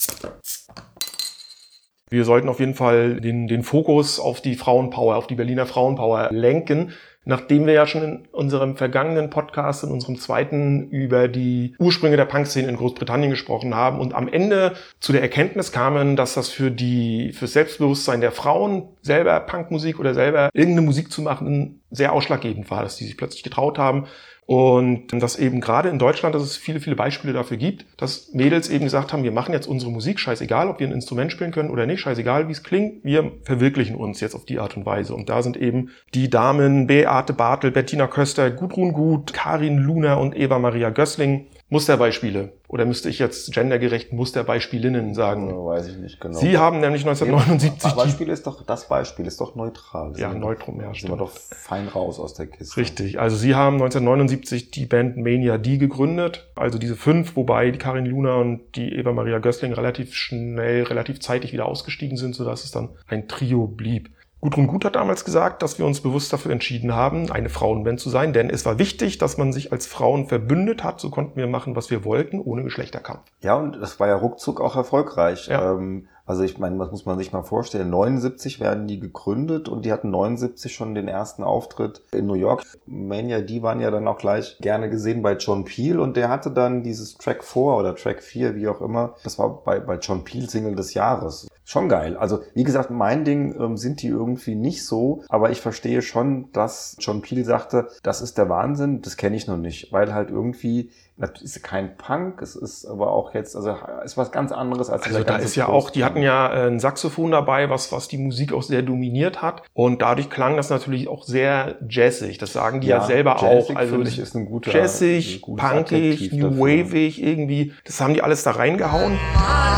Wir 2.10 2.26
sollten 2.26 2.50
auf 2.50 2.60
jeden 2.60 2.74
Fall 2.74 3.22
den, 3.22 3.48
den 3.48 3.64
Fokus 3.64 4.20
auf 4.20 4.42
die 4.42 4.56
Frauenpower, 4.56 5.16
auf 5.16 5.28
die 5.28 5.36
Berliner 5.36 5.66
Frauenpower 5.66 6.30
lenken. 6.32 6.92
Nachdem 7.26 7.68
wir 7.68 7.74
ja 7.74 7.86
schon 7.86 8.02
in 8.02 8.28
unserem 8.32 8.76
vergangenen 8.76 9.30
Podcast, 9.30 9.84
in 9.84 9.92
unserem 9.92 10.18
zweiten, 10.18 10.90
über 10.90 11.28
die 11.28 11.76
Ursprünge 11.78 12.18
der 12.18 12.26
Punkszene 12.26 12.68
in 12.68 12.78
Großbritannien 12.78 13.30
gesprochen 13.30 13.76
haben 13.76 14.00
und 14.00 14.16
am 14.16 14.28
Ende 14.28 14.74
zu 15.00 15.12
der 15.12 15.22
Erkenntnis 15.22 15.72
kamen, 15.72 16.16
dass 16.16 16.34
das 16.34 16.50
für 16.50 16.72
die, 16.72 17.32
für 17.34 17.46
das 17.46 17.54
Selbstbewusstsein 17.54 18.22
der 18.22 18.32
Frauen, 18.32 18.88
selber 19.02 19.40
Punkmusik 19.42 20.00
oder 20.00 20.16
selber 20.16 20.50
irgendeine 20.54 20.88
Musik 20.88 21.12
zu 21.12 21.22
machen, 21.22 21.82
sehr 21.92 22.14
ausschlaggebend 22.14 22.72
war, 22.72 22.82
dass 22.82 22.96
die 22.96 23.06
sich 23.06 23.18
plötzlich 23.18 23.44
getraut 23.44 23.78
haben, 23.78 24.08
und 24.50 25.14
dass 25.14 25.38
eben 25.38 25.62
gerade 25.62 25.90
in 25.90 26.00
Deutschland, 26.00 26.34
dass 26.34 26.42
es 26.42 26.58
viele, 26.58 26.80
viele 26.80 26.96
Beispiele 26.96 27.34
dafür 27.34 27.58
gibt, 27.58 27.86
dass 27.98 28.34
Mädels 28.34 28.68
eben 28.68 28.84
gesagt 28.84 29.14
haben, 29.14 29.22
wir 29.22 29.32
machen 29.32 29.54
jetzt 29.54 29.68
unsere 29.68 29.92
Musik, 29.92 30.20
scheißegal, 30.20 30.70
ob 30.70 30.80
wir 30.80 30.88
ein 30.88 30.92
Instrument 30.92 31.32
spielen 31.32 31.52
können 31.52 31.70
oder 31.70 31.86
nicht, 31.86 32.00
scheißegal, 32.00 32.48
wie 32.48 32.54
es 32.54 32.64
klingt, 32.64 33.04
wir 33.04 33.32
verwirklichen 33.44 33.96
uns 33.96 34.22
jetzt 34.22 34.34
auf 34.34 34.46
die 34.46 34.58
Art 34.58 34.76
und 34.76 34.88
Weise. 34.88 35.14
Und 35.14 35.30
da 35.30 35.44
sind 35.44 35.56
eben 35.56 35.92
die 36.16 36.32
Damen 36.32 36.88
Beate 36.88 37.34
Bartel, 37.34 37.70
Bettina 37.70 38.08
Köster, 38.08 38.50
Gudrun 38.50 38.92
Gut, 38.94 39.34
Karin 39.34 39.78
Luner 39.78 40.20
und 40.20 40.36
Eva 40.36 40.58
Maria 40.58 40.90
Gößling 40.90 41.46
Musterbeispiele. 41.70 42.59
Oder 42.70 42.86
müsste 42.86 43.10
ich 43.10 43.18
jetzt 43.18 43.52
gendergerecht 43.52 44.14
Musterbeispielinnen 44.14 45.16
sagen? 45.16 45.50
weiß 45.66 45.88
ich 45.88 45.98
nicht 45.98 46.22
genau. 46.22 46.38
Sie 46.38 46.58
haben 46.60 46.80
nämlich 46.80 47.02
1979 47.06 47.82
Das 47.82 47.96
Beispiel 47.96 48.30
ist 48.30 48.46
doch, 48.46 48.64
das 48.64 48.88
Beispiel 48.88 49.26
ist 49.26 49.42
doch 49.42 49.56
neutral. 49.56 50.14
Ja, 50.18 50.32
neutrum, 50.34 50.78
doch- 50.78 50.84
ja, 50.84 50.94
Sind 50.94 50.94
wir 50.94 50.98
stimmt. 51.16 51.20
doch 51.20 51.32
fein 51.32 51.88
raus 51.88 52.20
aus 52.20 52.36
der 52.36 52.46
Kiste. 52.46 52.78
Richtig. 52.80 53.20
Also 53.20 53.36
sie 53.38 53.56
haben 53.56 53.78
1979 53.78 54.70
die 54.72 54.86
Band 54.86 55.18
Mania 55.18 55.58
D 55.58 55.78
gegründet. 55.78 56.48
Also 56.56 56.78
diese 56.78 56.96
fünf, 56.96 57.36
wobei 57.36 57.72
die 57.72 57.80
Karin 57.80 58.06
Luna 58.06 58.36
und 58.36 58.62
die 58.76 58.94
Eva 58.96 59.14
Maria 59.14 59.40
Gößling 59.40 59.74
relativ 59.74 60.14
schnell, 60.14 60.84
relativ 60.84 61.20
zeitig 61.22 61.52
wieder 61.54 61.66
ausgestiegen 61.66 62.18
sind, 62.18 62.36
sodass 62.36 62.64
es 62.64 62.72
dann 62.72 62.90
ein 63.08 63.28
Trio 63.28 63.66
blieb. 63.66 64.12
Gudrun 64.42 64.68
Gut 64.68 64.86
hat 64.86 64.96
damals 64.96 65.26
gesagt, 65.26 65.62
dass 65.62 65.80
wir 65.80 65.86
uns 65.86 66.00
bewusst 66.00 66.32
dafür 66.32 66.54
entschieden 66.54 66.96
haben, 66.96 67.30
eine 67.30 67.50
Frauenband 67.50 68.00
zu 68.00 68.10
sein, 68.10 68.32
denn 68.32 68.50
es 68.50 68.66
war 68.66 68.80
wichtig, 68.80 69.18
dass 69.18 69.38
man 69.38 69.52
sich 69.52 69.74
als 69.74 69.86
Frauen 69.86 70.28
verbündet 70.28 70.82
hat. 70.84 71.02
So 71.02 71.10
konnten 71.10 71.36
wir 71.36 71.48
machen, 71.48 71.76
was 71.76 71.92
wir 71.92 72.06
wollten, 72.06 72.40
ohne 72.40 72.64
Geschlechterkampf. 72.64 73.22
Ja, 73.42 73.56
und 73.56 73.82
das 73.82 74.00
war 74.00 74.08
ja 74.08 74.16
ruckzuck 74.16 74.62
auch 74.62 74.78
erfolgreich. 74.78 75.48
Ja. 75.48 75.74
Ähm, 75.74 76.08
also 76.30 76.44
ich 76.44 76.60
meine, 76.60 76.78
das 76.78 76.92
muss 76.92 77.08
man 77.08 77.18
sich 77.18 77.34
mal 77.34 77.42
vorstellen. 77.42 77.90
79 77.90 78.60
werden 78.60 78.88
die 78.88 79.00
gegründet 79.00 79.68
und 79.68 79.84
die 79.84 79.92
hatten 79.92 80.12
79 80.12 80.72
schon 80.72 80.94
den 80.94 81.08
ersten 81.08 81.44
Auftritt 81.44 82.04
in 82.12 82.28
New 82.28 82.36
York. 82.36 82.64
Mania, 82.86 83.42
die 83.42 83.64
waren 83.64 83.82
ja 83.82 83.90
dann 83.90 84.08
auch 84.08 84.20
gleich 84.20 84.60
gerne 84.62 84.92
gesehen 84.92 85.24
bei 85.24 85.34
John 85.38 85.66
Peel 85.66 86.00
und 86.00 86.16
der 86.16 86.30
hatte 86.30 86.52
dann 86.52 86.84
dieses 86.84 87.18
Track 87.18 87.44
4 87.44 87.62
oder 87.64 87.96
Track 87.96 88.22
4, 88.22 88.56
wie 88.56 88.68
auch 88.68 88.80
immer. 88.80 89.16
Das 89.24 89.40
war 89.40 89.64
bei, 89.64 89.80
bei 89.80 89.98
John 89.98 90.24
Peel 90.24 90.48
Single 90.48 90.76
des 90.76 90.94
Jahres. 90.94 91.48
Schon 91.70 91.88
geil. 91.88 92.18
Also 92.18 92.40
wie 92.56 92.64
gesagt, 92.64 92.90
mein 92.90 93.26
Ding 93.26 93.54
ähm, 93.60 93.78
sind 93.78 94.02
die 94.02 94.08
irgendwie 94.08 94.56
nicht 94.56 94.84
so, 94.88 95.24
aber 95.30 95.52
ich 95.52 95.62
verstehe 95.62 96.02
schon, 96.02 96.52
dass 96.52 96.96
John 97.00 97.22
Peel 97.22 97.46
sagte, 97.46 97.90
das 98.02 98.22
ist 98.22 98.40
der 98.40 98.50
Wahnsinn, 98.50 99.04
das 99.04 99.18
kenne 99.18 99.36
ich 99.36 99.46
noch 99.46 99.58
nicht, 99.58 99.94
weil 99.94 100.12
halt 100.12 100.32
irgendwie 100.32 100.90
das 101.20 101.42
ist 101.42 101.62
kein 101.64 101.96
Punk, 101.98 102.42
es 102.42 102.56
ist 102.56 102.86
aber 102.86 103.12
auch 103.12 103.34
jetzt, 103.34 103.56
also 103.56 103.76
ist 104.04 104.18
was 104.18 104.32
ganz 104.32 104.52
anderes 104.52 104.90
als 104.90 105.04
Also 105.04 105.24
da 105.24 105.36
ist 105.36 105.56
ja 105.56 105.68
auch, 105.68 105.90
die 105.90 106.06
hatten 106.06 106.22
ja 106.22 106.52
äh, 106.52 106.68
ein 106.68 106.80
Saxophon 106.80 107.32
dabei, 107.32 107.70
was, 107.70 107.92
was 107.92 108.08
die 108.08 108.18
Musik 108.18 108.54
auch 108.54 108.64
sehr 108.64 108.82
dominiert 108.82 109.42
hat. 109.42 109.62
Und 109.74 110.02
dadurch 110.02 110.30
klang 110.30 110.56
das 110.56 110.70
natürlich 110.70 111.08
auch 111.08 111.24
sehr 111.24 111.76
jazzig. 111.88 112.38
Das 112.38 112.54
sagen 112.54 112.80
die 112.80 112.88
ja, 112.88 113.02
selber 113.02 113.38
jazzig, 113.42 113.76
auch. 113.76 113.80
Also 113.80 113.96
finde 113.96 114.10
ich, 114.10 114.18
ist 114.18 114.34
ein 114.34 114.46
guter, 114.46 114.72
jazzig, 114.74 115.44
ein 115.46 115.56
punkig, 115.58 116.32
new 116.32 116.58
wavig 116.58 117.22
irgendwie. 117.22 117.74
Das 117.84 118.00
haben 118.00 118.14
die 118.14 118.24
alles 118.24 118.44
da 118.44 118.52
reingehauen. 118.52 119.12
Und 119.12 119.69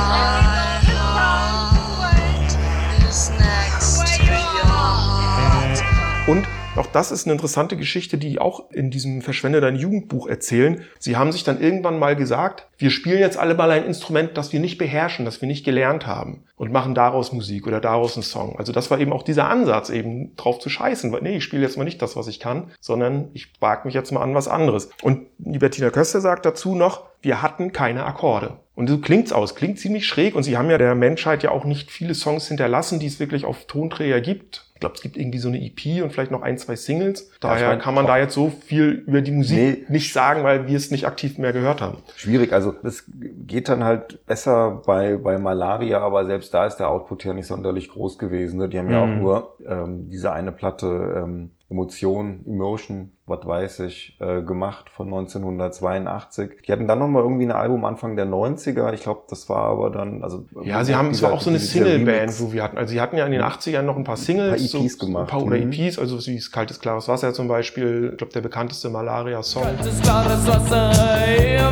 auch 6.77 6.87
das 6.87 7.11
ist 7.11 7.25
eine 7.25 7.33
interessante 7.33 7.75
Geschichte, 7.75 8.17
die 8.17 8.39
auch 8.39 8.71
in 8.71 8.91
diesem 8.91 9.21
Verschwende 9.21 9.59
dein 9.59 9.75
Jugendbuch 9.75 10.27
erzählen. 10.27 10.83
Sie 10.99 11.17
haben 11.17 11.31
sich 11.31 11.43
dann 11.43 11.59
irgendwann 11.59 11.99
mal 11.99 12.15
gesagt, 12.15 12.67
wir 12.77 12.91
spielen 12.91 13.19
jetzt 13.19 13.37
alle 13.37 13.55
mal 13.55 13.71
ein 13.71 13.85
Instrument, 13.85 14.37
das 14.37 14.53
wir 14.53 14.59
nicht 14.59 14.77
beherrschen, 14.77 15.25
das 15.25 15.41
wir 15.41 15.47
nicht 15.47 15.65
gelernt 15.65 16.07
haben 16.07 16.43
und 16.55 16.71
machen 16.71 16.95
daraus 16.95 17.33
Musik 17.33 17.67
oder 17.67 17.81
daraus 17.81 18.15
einen 18.15 18.23
Song. 18.23 18.57
Also 18.57 18.71
das 18.71 18.89
war 18.89 18.99
eben 18.99 19.11
auch 19.11 19.23
dieser 19.23 19.49
Ansatz, 19.49 19.89
eben 19.89 20.35
drauf 20.37 20.59
zu 20.59 20.69
scheißen. 20.69 21.11
Weil, 21.11 21.23
nee, 21.23 21.37
ich 21.37 21.43
spiele 21.43 21.61
jetzt 21.61 21.77
mal 21.77 21.83
nicht 21.83 22.01
das, 22.01 22.15
was 22.15 22.27
ich 22.27 22.39
kann, 22.39 22.71
sondern 22.79 23.29
ich 23.33 23.51
wage 23.59 23.85
mich 23.85 23.93
jetzt 23.93 24.11
mal 24.11 24.21
an 24.21 24.33
was 24.33 24.47
anderes. 24.47 24.89
Und 25.01 25.27
die 25.39 25.59
Bettina 25.59 25.89
Köster 25.89 26.21
sagt 26.21 26.45
dazu 26.45 26.75
noch, 26.75 27.05
wir 27.21 27.41
hatten 27.41 27.73
keine 27.73 28.05
Akkorde. 28.05 28.59
Und 28.75 28.89
so 28.89 28.97
klingt's 28.97 29.33
aus, 29.33 29.55
klingt 29.55 29.77
ziemlich 29.77 30.07
schräg. 30.07 30.35
Und 30.35 30.43
sie 30.43 30.57
haben 30.57 30.69
ja 30.69 30.77
der 30.77 30.95
Menschheit 30.95 31.43
ja 31.43 31.51
auch 31.51 31.65
nicht 31.65 31.91
viele 31.91 32.15
Songs 32.15 32.47
hinterlassen, 32.47 32.99
die 32.99 33.07
es 33.07 33.19
wirklich 33.19 33.45
auf 33.45 33.65
Tonträger 33.65 34.21
gibt. 34.21 34.70
Ich 34.81 34.83
glaube, 34.83 34.95
es 34.95 35.01
gibt 35.03 35.15
irgendwie 35.15 35.37
so 35.37 35.47
eine 35.47 35.61
EP 35.63 36.01
und 36.03 36.11
vielleicht 36.11 36.31
noch 36.31 36.41
ein, 36.41 36.57
zwei 36.57 36.75
Singles. 36.75 37.29
Daher 37.39 37.67
meine, 37.67 37.79
kann 37.81 37.93
man 37.93 38.07
da 38.07 38.17
jetzt 38.17 38.33
so 38.33 38.49
viel 38.49 39.03
über 39.05 39.21
die 39.21 39.29
Musik 39.29 39.57
Nee. 39.59 39.85
nicht 39.89 40.11
sagen, 40.11 40.43
weil 40.43 40.67
wir 40.67 40.75
es 40.75 40.89
nicht 40.89 41.05
aktiv 41.05 41.37
mehr 41.37 41.53
gehört 41.53 41.81
haben. 41.81 41.99
Schwierig, 42.15 42.51
also 42.51 42.71
das 42.81 43.03
geht 43.45 43.69
dann 43.69 43.83
halt 43.83 44.25
besser 44.25 44.81
bei, 44.87 45.17
bei 45.17 45.37
Malaria, 45.37 45.99
aber 45.99 46.25
selbst 46.25 46.51
da 46.55 46.65
ist 46.65 46.77
der 46.77 46.89
Output 46.89 47.25
ja 47.25 47.33
nicht 47.33 47.45
sonderlich 47.45 47.89
groß 47.89 48.17
gewesen. 48.17 48.57
Ne? 48.57 48.69
Die 48.69 48.79
haben 48.79 48.89
ja 48.89 49.03
auch 49.03 49.05
Mhm. 49.05 49.19
nur 49.19 49.55
ähm, 49.67 50.09
diese 50.09 50.31
eine 50.33 50.51
Platte 50.51 50.87
ähm, 51.25 51.51
Emotion, 51.71 52.43
Emotion, 52.45 53.13
was 53.25 53.45
weiß 53.45 53.79
ich, 53.81 54.17
äh, 54.19 54.41
gemacht 54.41 54.89
von 54.89 55.07
1982. 55.07 56.63
Die 56.67 56.71
hatten 56.71 56.85
dann 56.87 56.99
nochmal 56.99 57.23
irgendwie 57.23 57.45
ein 57.45 57.51
Album 57.53 57.85
Anfang 57.85 58.15
der 58.17 58.25
90er. 58.25 58.93
Ich 58.93 59.03
glaube, 59.03 59.21
das 59.29 59.47
war 59.47 59.63
aber 59.69 59.89
dann, 59.89 60.21
also 60.21 60.45
Ja, 60.63 60.83
sie 60.83 60.95
haben, 60.95 61.11
es 61.11 61.21
war 61.21 61.31
auch 61.31 61.41
so 61.41 61.49
eine 61.49 61.59
Single-Band, 61.59 62.39
wo 62.41 62.51
wir 62.51 62.61
hatten. 62.61 62.77
Also 62.77 62.91
sie 62.91 62.99
hatten 62.99 63.15
ja 63.15 63.25
in 63.25 63.31
den 63.31 63.41
80ern 63.41 63.83
noch 63.83 63.95
ein 63.95 64.03
paar 64.03 64.17
Singles. 64.17 64.61
Ein 64.61 64.69
paar 64.71 64.81
EPs 64.85 64.97
so, 64.97 65.05
gemacht. 65.05 65.23
Ein 65.23 65.27
paar 65.27 65.43
oder 65.43 65.57
Mhm. 65.57 65.71
EPs, 65.71 65.97
also 65.97 66.19
wie 66.27 66.35
es 66.35 66.51
Kaltes, 66.51 66.79
Klares 66.81 67.07
Wasser 67.07 67.33
zum 67.33 67.47
Beispiel. 67.47 68.09
Ich 68.11 68.17
glaube, 68.17 68.33
der 68.33 68.41
bekannteste 68.41 68.89
Malaria-Song. 68.89 69.63
Das 69.77 70.01
klares 70.01 70.45
Wasser 70.47 70.91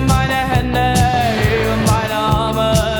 meine 0.08 0.34
Hände, 0.34 0.94
meine 1.86 2.14
Arme. 2.14 2.99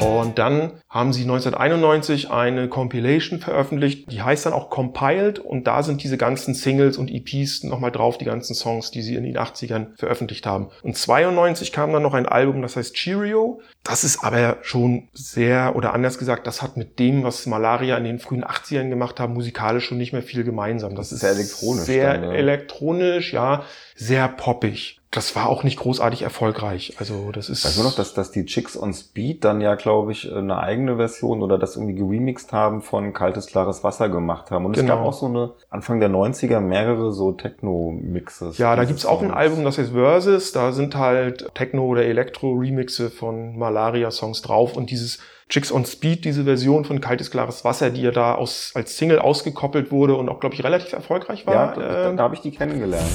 Und 0.00 0.38
dann 0.38 0.72
haben 0.88 1.12
sie 1.12 1.22
1991 1.22 2.30
eine 2.30 2.68
Compilation 2.68 3.38
veröffentlicht, 3.38 4.10
die 4.10 4.22
heißt 4.22 4.46
dann 4.46 4.52
auch 4.52 4.70
Compiled 4.70 5.38
und 5.38 5.66
da 5.66 5.82
sind 5.82 6.02
diese 6.02 6.16
ganzen 6.16 6.54
Singles 6.54 6.96
und 6.96 7.10
EPs 7.10 7.64
nochmal 7.64 7.92
drauf, 7.92 8.16
die 8.16 8.24
ganzen 8.24 8.54
Songs, 8.54 8.90
die 8.90 9.02
sie 9.02 9.14
in 9.14 9.24
den 9.24 9.36
80ern 9.36 9.88
veröffentlicht 9.96 10.46
haben. 10.46 10.68
Und 10.82 10.96
92 10.96 11.72
kam 11.72 11.92
dann 11.92 12.02
noch 12.02 12.14
ein 12.14 12.26
Album, 12.26 12.62
das 12.62 12.76
heißt 12.76 12.94
Cheerio. 12.94 13.60
Das 13.82 14.04
ist 14.04 14.24
aber 14.24 14.58
schon 14.62 15.08
sehr, 15.12 15.76
oder 15.76 15.92
anders 15.92 16.18
gesagt, 16.18 16.46
das 16.46 16.62
hat 16.62 16.76
mit 16.76 16.98
dem, 16.98 17.22
was 17.22 17.46
Malaria 17.46 17.96
in 17.96 18.04
den 18.04 18.18
frühen 18.18 18.44
80ern 18.44 18.88
gemacht 18.88 19.20
haben, 19.20 19.34
musikalisch 19.34 19.86
schon 19.86 19.98
nicht 19.98 20.12
mehr 20.12 20.22
viel 20.22 20.44
gemeinsam. 20.44 20.94
Das, 20.94 21.12
ist 21.12 21.20
sehr 21.20 21.30
elektronisch 21.30 21.84
Sehr 21.84 22.12
dann, 22.14 22.30
ne? 22.30 22.36
elektronisch, 22.36 23.32
ja, 23.32 23.64
sehr 23.96 24.28
poppig. 24.28 24.99
Das 25.12 25.34
war 25.34 25.48
auch 25.48 25.64
nicht 25.64 25.76
großartig 25.76 26.22
erfolgreich. 26.22 26.94
Also 27.00 27.32
das 27.32 27.48
ist. 27.48 27.64
Weißt 27.64 27.78
du 27.78 27.82
noch, 27.82 27.96
dass, 27.96 28.14
dass 28.14 28.30
die 28.30 28.44
Chicks 28.46 28.80
on 28.80 28.94
Speed 28.94 29.42
dann 29.44 29.60
ja, 29.60 29.74
glaube 29.74 30.12
ich, 30.12 30.32
eine 30.32 30.58
eigene 30.60 30.98
Version 30.98 31.42
oder 31.42 31.58
das 31.58 31.74
irgendwie 31.74 31.96
geremixed 31.96 32.52
haben 32.52 32.80
von 32.80 33.12
Kaltes, 33.12 33.46
Klares 33.48 33.82
Wasser 33.82 34.08
gemacht 34.08 34.52
haben. 34.52 34.66
Und 34.66 34.76
es 34.76 34.82
Genau. 34.82 34.98
gab 34.98 35.04
auch 35.06 35.12
so 35.12 35.26
eine, 35.26 35.50
Anfang 35.68 35.98
der 35.98 36.10
90er, 36.10 36.60
mehrere 36.60 37.10
so 37.12 37.32
Techno-Mixes. 37.32 38.58
Ja, 38.58 38.76
da 38.76 38.84
gibt's 38.84 39.04
auch 39.04 39.20
ein. 39.20 39.32
Album, 39.32 39.64
das 39.64 39.78
heißt 39.78 39.90
Versus. 39.90 40.52
Da 40.52 40.70
sind 40.70 40.94
halt 40.94 41.52
Techno- 41.54 41.86
oder 41.86 42.04
Elektro-Remixe 42.04 43.10
von 43.10 43.58
Malaria-Songs 43.58 44.42
drauf. 44.42 44.76
Und 44.76 44.90
dieses 44.90 45.18
Chicks 45.48 45.72
on 45.72 45.84
Speed, 45.86 46.24
diese 46.24 46.44
Version 46.44 46.84
von 46.84 47.00
Kaltes, 47.00 47.32
Klares 47.32 47.64
Wasser, 47.64 47.90
die 47.90 48.02
ja 48.02 48.12
da 48.12 48.36
aus, 48.36 48.70
als 48.76 48.96
Single 48.96 49.18
ausgekoppelt 49.18 49.90
wurde 49.90 50.14
und 50.14 50.28
auch, 50.28 50.38
glaube 50.38 50.54
ich, 50.54 50.62
relativ 50.62 50.92
erfolgreich 50.92 51.44
Ja, 51.48 51.52
war. 51.52 51.74
da, 51.74 51.80
da, 51.80 52.12
da 52.12 52.22
habe 52.22 52.36
ich 52.36 52.42
die 52.42 52.52
kennengelernt. 52.52 53.10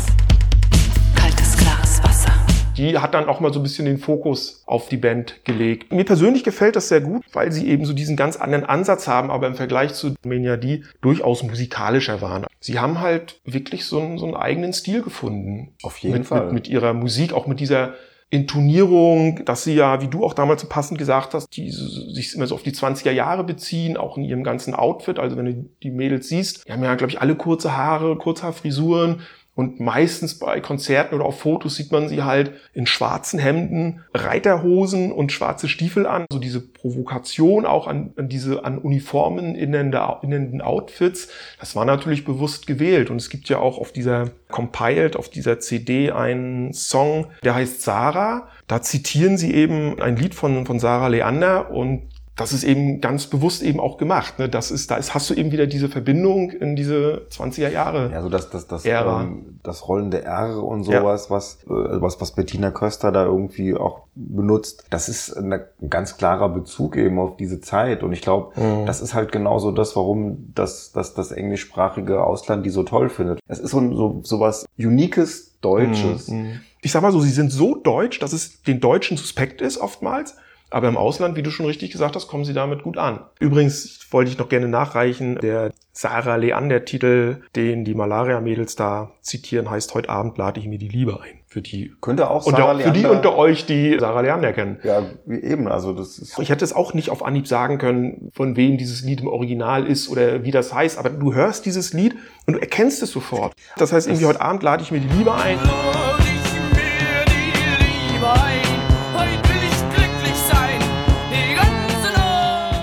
Die 2.78 2.98
hat 2.98 3.14
dann 3.14 3.30
auch 3.30 3.40
mal 3.40 3.54
so 3.54 3.60
ein 3.60 3.64
bisschen 3.64 3.86
den 3.86 3.98
Fokus 3.98 4.64
auf 4.66 4.90
die 4.90 4.98
Band 4.98 5.46
gelegt. 5.46 5.94
Mir 5.94 6.04
persönlich 6.04 6.44
gefällt 6.44 6.76
das 6.76 6.90
sehr 6.90 7.00
gut, 7.00 7.24
weil 7.32 7.52
sie 7.52 7.68
eben 7.68 7.86
so 7.86 7.94
diesen 7.94 8.18
ganz 8.18 8.36
anderen 8.36 8.66
Ansatz 8.66 9.08
haben, 9.08 9.32
aber 9.32 9.48
im 9.48 9.56
Vergleich 9.56 9.94
zu 9.94 10.16
Menia 10.24 10.58
D 10.58 10.84
durchaus 11.02 11.44
musikalischer 11.44 12.22
waren. 12.22 12.46
Sie 12.60 12.80
haben 12.80 13.00
halt 13.00 13.40
wirklich 13.46 13.86
so 13.86 14.02
einen, 14.02 14.18
so 14.18 14.26
einen 14.26 14.36
eigenen 14.36 14.74
Stil 14.74 15.02
gefunden. 15.02 15.74
Auf 15.84 15.98
jeden 16.00 16.18
mit, 16.18 16.28
Fall. 16.28 16.46
Mit, 16.46 16.54
mit 16.54 16.68
ihrer 16.68 16.94
Musik, 16.94 17.32
auch 17.32 17.48
mit 17.48 17.62
dieser 17.62 17.94
Intonierung, 18.30 19.46
dass 19.46 19.64
sie 19.64 19.76
ja, 19.76 20.02
wie 20.02 20.08
du 20.08 20.26
auch 20.26 20.34
damals 20.34 20.62
so 20.62 20.68
passend 20.68 20.98
gesagt 20.98 21.34
hast, 21.34 21.48
die 21.56 21.70
sich 21.70 22.36
immer 22.36 22.48
so 22.48 22.56
auf 22.56 22.64
die 22.64 22.72
20er 22.74 23.12
Jahre 23.12 23.44
beziehen, 23.44 23.98
auch 23.98 24.18
in 24.18 24.24
ihrem 24.24 24.44
ganzen 24.44 24.74
Outfit. 24.74 25.20
Also 25.20 25.38
wenn 25.38 25.46
du 25.46 25.70
die 25.82 25.92
Mädels 25.92 26.28
siehst, 26.28 26.68
die 26.68 26.74
haben 26.74 26.84
ja, 26.84 26.96
glaube 26.96 27.12
ich, 27.12 27.22
alle 27.22 27.36
kurze 27.36 27.78
Haare, 27.78 28.18
Kurzhaarfrisuren. 28.18 29.22
Und 29.56 29.80
meistens 29.80 30.38
bei 30.38 30.60
Konzerten 30.60 31.16
oder 31.16 31.24
auf 31.24 31.40
Fotos 31.40 31.78
sieht 31.78 31.90
man 31.90 32.10
sie 32.10 32.24
halt 32.24 32.52
in 32.74 32.86
schwarzen 32.86 33.40
Hemden, 33.40 34.04
Reiterhosen 34.14 35.14
und 35.14 35.32
schwarze 35.32 35.70
Stiefel 35.70 36.06
an. 36.06 36.26
So 36.30 36.40
diese 36.40 36.60
Provokation 36.60 37.66
auch 37.66 37.88
an, 37.88 38.12
an 38.18 38.28
diese 38.28 38.66
an 38.66 38.78
Uniformen 38.78 39.56
innende, 39.56 40.02
innenden 40.22 40.62
Outfits, 40.62 41.30
das 41.58 41.74
war 41.74 41.86
natürlich 41.86 42.26
bewusst 42.26 42.68
gewählt. 42.68 43.10
Und 43.10 43.16
es 43.16 43.30
gibt 43.30 43.48
ja 43.48 43.60
auch 43.60 43.78
auf 43.78 43.94
dieser 43.94 44.30
Compiled, 44.50 45.16
auf 45.16 45.30
dieser 45.30 45.60
CD 45.62 46.12
einen 46.12 46.74
Song, 46.74 47.28
der 47.44 47.56
heißt 47.56 47.82
Sarah. 47.82 48.50
Da 48.68 48.82
zitieren 48.82 49.38
sie 49.38 49.54
eben 49.54 50.02
ein 50.02 50.18
Lied 50.18 50.36
von, 50.36 50.66
von 50.66 50.80
Sarah 50.80 51.08
Leander 51.08 51.72
und 51.72 52.02
das 52.36 52.52
ist 52.52 52.66
eben 52.66 53.00
ganz 53.00 53.28
bewusst 53.28 53.64
eben 53.64 53.80
auch 53.80 53.98
gemacht. 53.98 54.40
Ne? 54.40 54.50
Das 54.50 54.70
ist, 54.70 54.92
da 54.92 54.98
ist, 54.98 55.14
hast 55.14 55.30
du 55.30 55.34
eben 55.34 55.52
wieder 55.54 55.68
diese 55.68 55.88
Verbindung 55.88 56.50
in 56.52 56.76
diese 56.76 57.28
20er 57.32 57.70
Jahre. 57.70 58.10
Ja, 58.12 58.22
so 58.22 58.28
das, 58.28 58.50
das, 58.50 58.68
das, 58.68 58.84
Ära. 58.86 59.22
ähm, 59.24 59.60
das 59.64 59.88
rollende 59.88 60.24
R 60.24 60.62
und 60.62 60.84
sowas, 60.84 61.30
was, 61.32 61.60
äh, 61.64 61.70
was, 61.70 62.20
was 62.20 62.32
Bettina 62.34 62.72
Köster 62.72 63.14
da 63.14 63.24
irgendwie 63.26 63.74
auch 63.74 64.02
benutzt, 64.16 64.86
das 64.90 65.08
ist 65.08 65.34
ein 65.38 65.62
ganz 65.90 66.18
klarer 66.18 66.50
Bezug 66.50 66.98
eben 66.98 67.20
auf 67.20 67.38
diese 67.38 67.62
Zeit. 67.62 68.04
Und 68.04 68.12
ich 68.12 68.22
glaube, 68.22 68.52
Mhm. 68.60 68.86
das 68.86 69.02
ist 69.02 69.14
halt 69.14 69.32
genauso 69.32 69.72
das, 69.72 69.96
warum 69.96 70.52
das, 70.54 70.92
das, 70.92 71.14
das 71.14 71.32
englischsprachige 71.32 72.24
Ausland 72.24 72.66
die 72.66 72.70
so 72.70 72.84
toll 72.84 73.10
findet. 73.10 73.40
Es 73.48 73.60
ist 73.60 73.72
so, 73.72 73.80
so, 73.96 74.20
so 74.24 74.40
was 74.40 74.66
Uniques 74.78 75.54
Deutsches. 75.62 76.28
Mhm. 76.28 76.60
Ich 76.82 76.92
sag 76.92 77.02
mal 77.02 77.12
so, 77.12 77.20
sie 77.20 77.32
sind 77.32 77.52
so 77.52 77.76
deutsch, 77.76 78.20
dass 78.20 78.34
es 78.34 78.62
den 78.62 78.80
Deutschen 78.80 79.18
suspekt 79.18 79.62
ist 79.62 79.78
oftmals. 79.80 80.36
Aber 80.76 80.90
im 80.90 80.98
Ausland, 80.98 81.38
wie 81.38 81.42
du 81.42 81.52
schon 81.52 81.66
richtig 81.68 81.92
gesagt 81.92 82.18
hast, 82.18 82.28
kommen 82.28 82.44
sie 82.44 82.52
damit 82.52 82.84
gut 82.84 82.98
an. 82.98 83.22
Übrigens 83.40 83.98
wollte 84.12 84.30
ich 84.30 84.38
noch 84.38 84.50
gerne 84.50 84.68
nachreichen, 84.68 85.38
der 85.42 85.72
Sarah 85.94 86.36
Leander-Titel, 86.36 87.44
den 87.56 87.86
die 87.86 87.94
Malaria-Mädels 87.94 88.76
da 88.76 89.12
zitieren, 89.22 89.70
heißt 89.70 89.94
Heute 89.94 90.10
Abend 90.10 90.38
lade 90.38 90.60
ich 90.60 90.68
mir 90.68 90.78
die 90.78 90.90
Liebe 90.90 91.22
ein. 91.22 91.40
Für 91.48 91.62
die, 91.62 91.94
Könnte 92.02 92.30
auch 92.30 92.44
Sarah 92.44 92.74
unter, 92.74 92.84
für 92.84 92.92
die 92.92 93.04
Leander- 93.04 93.16
unter 93.16 93.38
euch, 93.38 93.66
die 93.66 93.96
Sarah 93.98 94.20
Leander 94.20 94.52
kennen. 94.52 94.80
Ja, 94.84 95.04
wie 95.26 95.40
eben, 95.42 95.70
also 95.70 95.94
das 95.94 96.20
ist. 96.20 96.38
Ich 96.40 96.50
hätte 96.50 96.66
es 96.66 96.74
auch 96.74 96.94
nicht 96.94 97.10
auf 97.10 97.24
Anhieb 97.24 97.48
sagen 97.48 97.78
können, 97.78 98.30
von 98.34 98.58
wem 98.58 98.78
dieses 98.78 99.02
Lied 99.02 99.22
im 99.22 99.28
Original 99.28 99.88
ist 99.88 100.10
oder 100.10 100.44
wie 100.44 100.52
das 100.52 100.74
heißt, 100.74 101.00
aber 101.00 101.10
du 101.10 101.34
hörst 101.34 101.66
dieses 101.66 101.94
Lied 101.94 102.18
und 102.48 102.56
du 102.56 102.60
erkennst 102.60 103.02
es 103.02 103.12
sofort. 103.12 103.54
Das 103.78 103.94
heißt, 103.94 104.08
irgendwie 104.08 104.26
heute 104.26 104.42
Abend 104.42 104.62
lade 104.62 104.84
ich 104.84 104.92
mir 104.92 105.00
die 105.00 105.08
Liebe 105.08 105.34
ein. 105.34 105.58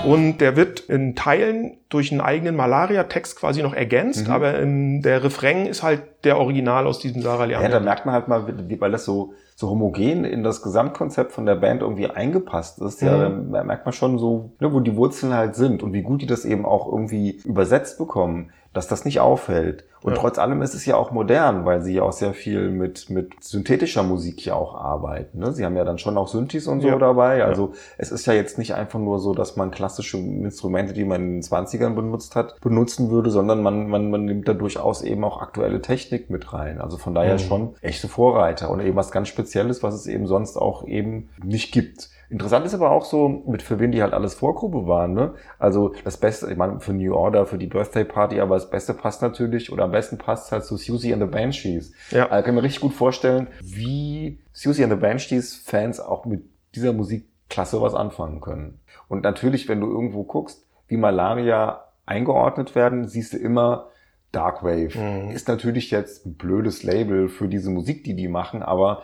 Und 0.05 0.39
der 0.39 0.57
wird 0.57 0.81
in 0.81 1.15
Teilen 1.15 1.77
durch 1.87 2.11
einen 2.11 2.19
eigenen 2.19 2.55
Malaria-Text 2.57 3.37
quasi 3.39 3.63
noch 3.63 3.73
ergänzt, 3.73 4.27
Mhm. 4.27 4.33
aber 4.33 4.59
in, 4.59 5.01
der 5.01 5.23
Refrain 5.23 5.65
ist 5.65 5.81
halt 5.81 6.01
der 6.25 6.37
Original 6.39 6.87
aus 6.87 6.99
diesem 6.99 7.21
Sarah 7.21 7.45
Ja, 7.45 7.59
Leander. 7.59 7.69
da 7.69 7.79
merkt 7.79 8.05
man 8.05 8.13
halt 8.13 8.27
mal, 8.27 8.45
wie, 8.67 8.81
weil 8.81 8.91
das 8.91 9.05
so, 9.05 9.33
so 9.55 9.69
homogen 9.69 10.25
in 10.25 10.43
das 10.43 10.61
Gesamtkonzept 10.61 11.31
von 11.31 11.45
der 11.45 11.55
Band 11.55 11.81
irgendwie 11.81 12.07
eingepasst 12.09 12.81
ist. 12.81 13.01
Ja, 13.01 13.29
Mhm. 13.29 13.53
da 13.53 13.63
merkt 13.63 13.85
man 13.85 13.93
schon 13.93 14.17
so, 14.19 14.51
ne, 14.59 14.73
wo 14.73 14.81
die 14.81 14.95
Wurzeln 14.97 15.33
halt 15.33 15.55
sind 15.55 15.83
und 15.83 15.93
wie 15.93 16.01
gut 16.01 16.21
die 16.21 16.25
das 16.27 16.43
eben 16.43 16.65
auch 16.65 16.91
irgendwie 16.91 17.39
übersetzt 17.45 17.97
bekommen, 17.97 18.49
dass 18.73 18.87
das 18.87 19.05
nicht 19.05 19.19
auffällt. 19.19 19.85
Und 20.01 20.13
Ja. 20.15 20.19
trotz 20.19 20.37
allem 20.37 20.61
ist 20.61 20.73
es 20.73 20.85
ja 20.85 20.97
auch 20.97 21.11
modern, 21.11 21.63
weil 21.65 21.81
sie 21.81 21.93
ja 21.93 22.03
auch 22.03 22.11
sehr 22.11 22.33
viel 22.33 22.69
mit, 22.71 23.09
mit 23.09 23.41
synthetischer 23.41 24.03
Musik 24.03 24.45
ja 24.45 24.53
auch 24.55 24.75
arbeiten. 24.75 25.39
Ne? 25.39 25.53
Sie 25.53 25.63
haben 25.63 25.77
ja 25.77 25.85
dann 25.85 25.97
schon 25.97 26.17
auch 26.17 26.27
Synthes 26.27 26.67
und 26.67 26.81
so 26.81 26.89
Ja. 26.89 26.97
dabei. 26.97 27.37
Ja. 27.37 27.45
Also 27.45 27.71
es 27.97 28.11
ist 28.11 28.25
ja 28.25 28.33
jetzt 28.33 28.57
nicht 28.57 28.73
einfach 28.75 28.99
nur 28.99 29.19
so, 29.19 29.33
dass 29.33 29.55
man 29.55 29.71
klassische 29.71 30.17
Instrumente, 30.17 30.93
die 30.93 31.05
man 31.05 31.21
in 31.21 31.31
den 31.35 31.41
20ern 31.41 31.95
benutzt 31.95 32.35
hat, 32.35 32.59
benutzen 32.59 33.11
würde, 33.11 33.29
sondern 33.31 33.61
man, 33.63 33.87
man, 33.87 34.09
man 34.11 34.25
nimmt 34.25 34.45
da 34.47 34.53
durchaus 34.53 35.03
eben 35.03 35.23
auch 35.23 35.41
aktuelle 35.41 35.81
Technik 35.81 36.29
mit 36.29 36.51
rein. 36.51 36.81
Also 36.81 36.97
von 36.97 37.13
daher 37.15 37.35
Mhm. 37.35 37.39
schon 37.39 37.75
echte 37.81 38.09
Vorreiter 38.09 38.69
und 38.71 38.81
eben 38.81 38.97
was 38.97 39.11
ganz 39.11 39.29
Spezielles, 39.29 39.83
was 39.83 39.93
es 39.93 40.07
eben 40.07 40.27
sonst 40.27 40.57
auch 40.57 40.85
eben 40.85 41.29
nicht 41.41 41.71
gibt. 41.71 42.09
Interessant 42.29 42.65
ist 42.65 42.73
aber 42.73 42.91
auch 42.91 43.05
so, 43.05 43.27
mit 43.27 43.61
für 43.61 43.79
wen 43.79 43.91
die 43.91 44.01
halt 44.01 44.13
alles 44.13 44.33
Vorgruppe 44.33 44.87
waren. 44.87 45.13
Ne? 45.13 45.33
Also 45.59 45.93
das 46.03 46.17
Beste, 46.17 46.49
ich 46.51 46.57
meine, 46.57 46.79
für 46.79 46.93
New 46.93 47.13
Order, 47.13 47.45
für 47.45 47.57
die 47.57 47.67
Birthday 47.67 48.05
Party, 48.05 48.39
aber 48.39 48.55
das 48.55 48.69
Beste 48.69 48.93
passt 48.93 49.21
natürlich, 49.21 49.71
oder 49.71 49.83
am 49.83 49.91
besten 49.91 50.17
passt 50.17 50.51
halt 50.51 50.65
zu 50.65 50.77
Susie 50.77 51.13
and 51.13 51.21
the 51.21 51.29
Banshees. 51.29 51.93
Ja. 52.11 52.29
Also 52.29 52.45
kann 52.45 52.55
mir 52.55 52.63
richtig 52.63 52.81
gut 52.81 52.93
vorstellen, 52.93 53.47
wie 53.61 54.39
Susie 54.51 54.83
and 54.83 54.93
the 54.93 54.99
Banshees 54.99 55.55
Fans 55.55 55.99
auch 55.99 56.25
mit 56.25 56.43
dieser 56.75 56.93
Musikklasse 56.93 57.81
was 57.81 57.93
anfangen 57.93 58.41
können. 58.41 58.79
Und 59.07 59.23
natürlich, 59.23 59.69
wenn 59.69 59.79
du 59.79 59.87
irgendwo 59.87 60.23
guckst, 60.23 60.65
wie 60.87 60.97
Malaria 60.97 61.85
eingeordnet 62.05 62.75
werden, 62.75 63.07
siehst 63.07 63.33
du 63.33 63.37
immer 63.37 63.89
Darkwave. 64.31 64.97
Mhm. 64.97 65.31
Ist 65.31 65.47
natürlich 65.47 65.91
jetzt 65.91 66.25
ein 66.25 66.33
blödes 66.33 66.83
Label 66.83 67.29
für 67.29 67.47
diese 67.47 67.69
Musik, 67.69 68.03
die 68.03 68.15
die 68.15 68.27
machen, 68.27 68.63
aber 68.63 69.03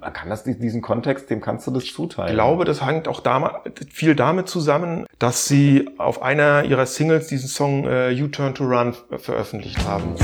man 0.00 0.12
kann 0.14 0.30
das, 0.30 0.44
diesen 0.44 0.80
Kontext, 0.80 1.28
dem 1.28 1.40
kannst 1.40 1.66
du 1.66 1.70
das 1.70 1.84
zuteilen. 1.84 2.30
Ich 2.30 2.34
glaube, 2.34 2.64
das 2.64 2.84
hängt 2.84 3.06
auch 3.06 3.20
damit, 3.20 3.52
viel 3.90 4.14
damit 4.14 4.48
zusammen, 4.48 5.06
dass 5.18 5.46
sie 5.46 5.90
auf 5.98 6.22
einer 6.22 6.64
ihrer 6.64 6.86
Singles 6.86 7.26
diesen 7.26 7.48
Song 7.48 7.86
äh, 7.86 8.10
You 8.10 8.28
Turn 8.28 8.54
to 8.54 8.64
Run 8.64 8.94
veröffentlicht 9.18 9.78
haben. 9.86 10.14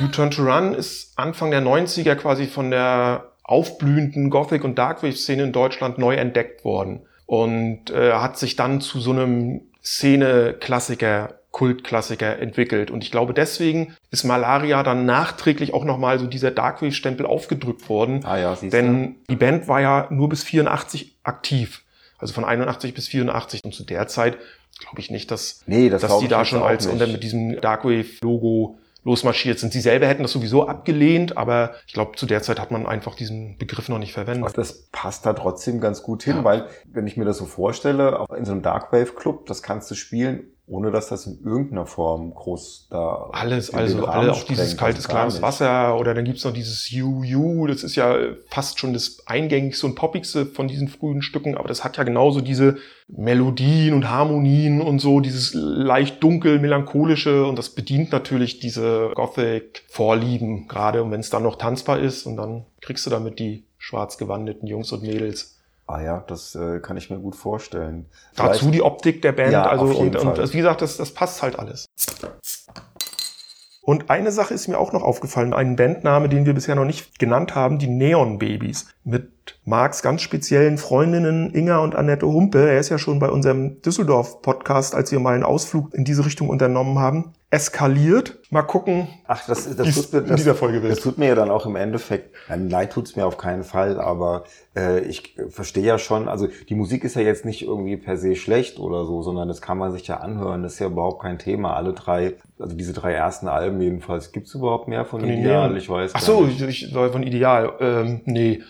You 0.00 0.08
Turn 0.08 0.30
to 0.30 0.42
Run 0.42 0.74
ist 0.74 1.12
Anfang 1.16 1.50
der 1.52 1.62
90er 1.62 2.16
quasi 2.16 2.46
von 2.46 2.70
der 2.70 3.30
aufblühenden 3.44 4.30
Gothic- 4.30 4.64
und 4.64 4.78
Darkwave-Szene 4.78 5.44
in 5.44 5.52
Deutschland 5.52 5.98
neu 5.98 6.14
entdeckt 6.16 6.64
worden 6.64 7.02
und 7.26 7.90
äh, 7.90 8.14
hat 8.14 8.36
sich 8.38 8.56
dann 8.56 8.80
zu 8.80 9.00
so 9.00 9.12
einem 9.12 9.60
Szene-Klassiker, 9.84 11.34
Kultklassiker 11.54 12.40
entwickelt. 12.40 12.90
Und 12.90 13.04
ich 13.04 13.12
glaube, 13.12 13.32
deswegen 13.32 13.94
ist 14.10 14.24
Malaria 14.24 14.82
dann 14.82 15.06
nachträglich 15.06 15.72
auch 15.72 15.84
nochmal 15.84 16.18
so 16.18 16.26
dieser 16.26 16.50
Darkwave-Stempel 16.50 17.24
aufgedrückt 17.24 17.88
worden. 17.88 18.24
Ah 18.24 18.36
ja, 18.36 18.56
siehst 18.56 18.74
du. 18.74 18.76
Denn 18.76 19.14
die 19.30 19.36
Band 19.36 19.68
war 19.68 19.80
ja 19.80 20.08
nur 20.10 20.28
bis 20.28 20.42
84 20.42 21.14
aktiv. 21.22 21.82
Also 22.18 22.34
von 22.34 22.44
81 22.44 22.92
bis 22.92 23.06
84. 23.06 23.62
Und 23.64 23.72
zu 23.72 23.84
der 23.84 24.08
Zeit 24.08 24.36
glaube 24.80 24.98
ich 24.98 25.12
nicht, 25.12 25.30
dass, 25.30 25.62
Nee, 25.66 25.90
das 25.90 26.02
dass 26.02 26.18
die 26.18 26.26
da 26.26 26.44
schon 26.44 26.60
als 26.60 26.86
nicht. 26.86 26.92
unter 26.92 27.06
mit 27.06 27.22
diesem 27.22 27.60
Darkwave-Logo 27.60 28.76
losmarschiert 29.04 29.60
sind. 29.60 29.72
Sie 29.72 29.80
selber 29.80 30.08
hätten 30.08 30.22
das 30.22 30.32
sowieso 30.32 30.66
abgelehnt, 30.66 31.36
aber 31.36 31.74
ich 31.86 31.92
glaube, 31.92 32.16
zu 32.16 32.26
der 32.26 32.42
Zeit 32.42 32.58
hat 32.58 32.72
man 32.72 32.84
einfach 32.84 33.14
diesen 33.14 33.58
Begriff 33.58 33.88
noch 33.88 33.98
nicht 33.98 34.12
verwendet. 34.12 34.58
Das 34.58 34.88
passt 34.90 35.24
da 35.24 35.34
trotzdem 35.34 35.80
ganz 35.80 36.02
gut 36.02 36.24
hin, 36.24 36.42
weil 36.42 36.66
wenn 36.90 37.06
ich 37.06 37.16
mir 37.16 37.24
das 37.26 37.38
so 37.38 37.44
vorstelle, 37.44 38.18
auch 38.18 38.30
in 38.30 38.44
so 38.44 38.50
einem 38.50 38.62
Darkwave-Club, 38.62 39.46
das 39.46 39.62
kannst 39.62 39.88
du 39.90 39.94
spielen, 39.94 40.48
ohne 40.66 40.90
dass 40.90 41.08
das 41.08 41.26
in 41.26 41.44
irgendeiner 41.44 41.84
Form 41.84 42.34
groß 42.34 42.88
da 42.90 43.28
Alles, 43.32 43.72
also 43.72 44.06
alle, 44.06 44.32
auch 44.32 44.44
dieses 44.44 44.78
kaltes, 44.78 45.08
klares. 45.08 45.42
Wasser 45.42 45.98
oder 45.98 46.14
dann 46.14 46.24
gibt's 46.24 46.44
noch 46.44 46.54
dieses 46.54 46.90
You-You, 46.90 47.66
das 47.66 47.84
ist 47.84 47.96
ja 47.96 48.16
fast 48.48 48.78
schon 48.78 48.94
das 48.94 49.18
eingängigste 49.26 49.86
und 49.86 49.94
poppigste 49.94 50.46
von 50.46 50.66
diesen 50.66 50.88
frühen 50.88 51.20
Stücken, 51.20 51.56
aber 51.56 51.68
das 51.68 51.84
hat 51.84 51.98
ja 51.98 52.04
genauso 52.04 52.40
diese 52.40 52.78
Melodien 53.08 53.92
und 53.92 54.08
Harmonien 54.08 54.80
und 54.80 55.00
so, 55.00 55.20
dieses 55.20 55.52
leicht 55.52 56.22
dunkel, 56.22 56.58
melancholische 56.58 57.44
und 57.44 57.58
das 57.58 57.68
bedient 57.68 58.10
natürlich 58.10 58.58
diese 58.58 59.10
Gothic-Vorlieben 59.14 60.66
gerade 60.66 61.02
und 61.02 61.10
wenn 61.10 61.20
es 61.20 61.28
dann 61.28 61.42
noch 61.42 61.56
tanzbar 61.56 61.98
ist 61.98 62.24
und 62.24 62.36
dann 62.38 62.64
kriegst 62.80 63.04
du 63.04 63.10
damit 63.10 63.38
die 63.38 63.64
schwarz 63.76 64.16
gewandeten 64.16 64.66
Jungs 64.66 64.92
und 64.92 65.02
Mädels. 65.02 65.53
Ah 65.86 66.00
ja, 66.00 66.24
das 66.26 66.54
äh, 66.54 66.80
kann 66.80 66.96
ich 66.96 67.10
mir 67.10 67.18
gut 67.18 67.36
vorstellen. 67.36 68.06
Dazu 68.36 68.60
Vielleicht- 68.60 68.74
die 68.74 68.82
Optik 68.82 69.22
der 69.22 69.32
Band, 69.32 69.52
Ja, 69.52 69.66
also 69.66 69.84
und, 69.84 70.16
und 70.16 70.22
Fall. 70.22 70.34
das, 70.34 70.52
wie 70.54 70.58
gesagt, 70.58 70.80
das, 70.80 70.96
das 70.96 71.12
passt 71.12 71.42
halt 71.42 71.58
alles. 71.58 71.86
Und 73.82 74.08
eine 74.08 74.32
Sache 74.32 74.54
ist 74.54 74.66
mir 74.66 74.78
auch 74.78 74.92
noch 74.92 75.02
aufgefallen, 75.02 75.52
ein 75.52 75.76
Bandname, 75.76 76.30
den 76.30 76.46
wir 76.46 76.54
bisher 76.54 76.74
noch 76.74 76.86
nicht 76.86 77.18
genannt 77.18 77.54
haben, 77.54 77.78
die 77.78 77.86
Neon 77.88 78.38
Babies. 78.38 78.86
Mit 79.04 79.43
Marks 79.64 80.02
ganz 80.02 80.22
speziellen 80.22 80.78
Freundinnen 80.78 81.54
Inga 81.54 81.78
und 81.78 81.94
Annette 81.94 82.26
Humpe. 82.26 82.68
Er 82.68 82.78
ist 82.78 82.88
ja 82.88 82.98
schon 82.98 83.18
bei 83.18 83.28
unserem 83.28 83.80
Düsseldorf-Podcast, 83.82 84.94
als 84.94 85.10
wir 85.12 85.20
mal 85.20 85.34
einen 85.34 85.44
Ausflug 85.44 85.94
in 85.94 86.04
diese 86.04 86.24
Richtung 86.24 86.48
unternommen 86.48 86.98
haben, 86.98 87.32
eskaliert. 87.54 88.40
Mal 88.50 88.62
gucken, 88.62 89.06
Ach, 89.26 89.46
das, 89.46 89.76
das, 89.76 89.94
tut 89.94 90.12
mir, 90.12 90.18
in 90.20 90.26
das, 90.26 90.36
dieser 90.36 90.54
Folge 90.54 90.80
das 90.80 91.00
tut 91.00 91.18
mir 91.18 91.28
ja 91.28 91.34
dann 91.34 91.50
auch 91.50 91.66
im 91.66 91.76
Endeffekt, 91.76 92.34
nein, 92.48 92.68
leid 92.68 92.92
tut's 92.92 93.14
mir 93.14 93.26
auf 93.26 93.38
keinen 93.38 93.62
Fall, 93.62 94.00
aber 94.00 94.44
äh, 94.76 95.00
ich 95.00 95.36
verstehe 95.50 95.84
ja 95.84 95.98
schon, 95.98 96.28
also 96.28 96.48
die 96.68 96.74
Musik 96.74 97.04
ist 97.04 97.14
ja 97.14 97.22
jetzt 97.22 97.44
nicht 97.44 97.62
irgendwie 97.62 97.96
per 97.96 98.16
se 98.16 98.34
schlecht 98.34 98.80
oder 98.80 99.04
so, 99.04 99.22
sondern 99.22 99.46
das 99.46 99.62
kann 99.62 99.78
man 99.78 99.92
sich 99.92 100.06
ja 100.08 100.16
anhören, 100.16 100.64
das 100.64 100.74
ist 100.74 100.78
ja 100.80 100.88
überhaupt 100.88 101.22
kein 101.22 101.38
Thema. 101.38 101.76
Alle 101.76 101.92
drei, 101.92 102.34
also 102.58 102.74
diese 102.74 102.92
drei 102.92 103.12
ersten 103.12 103.46
Alben 103.46 103.80
jedenfalls, 103.80 104.32
gibt's 104.32 104.54
überhaupt 104.54 104.88
mehr 104.88 105.04
von, 105.04 105.20
Von 105.20 105.30
Ideal? 105.30 105.68
Neon. 105.68 105.76
Ich 105.76 105.88
weiß 105.88 106.12
Ach 106.14 106.20
so, 106.20 106.46
ich, 106.46 106.60
ich 106.60 106.90
soll 106.92 107.10
von 107.10 107.22
Ideal. 107.22 107.72
Ähm, 107.78 108.20
nee. 108.24 108.62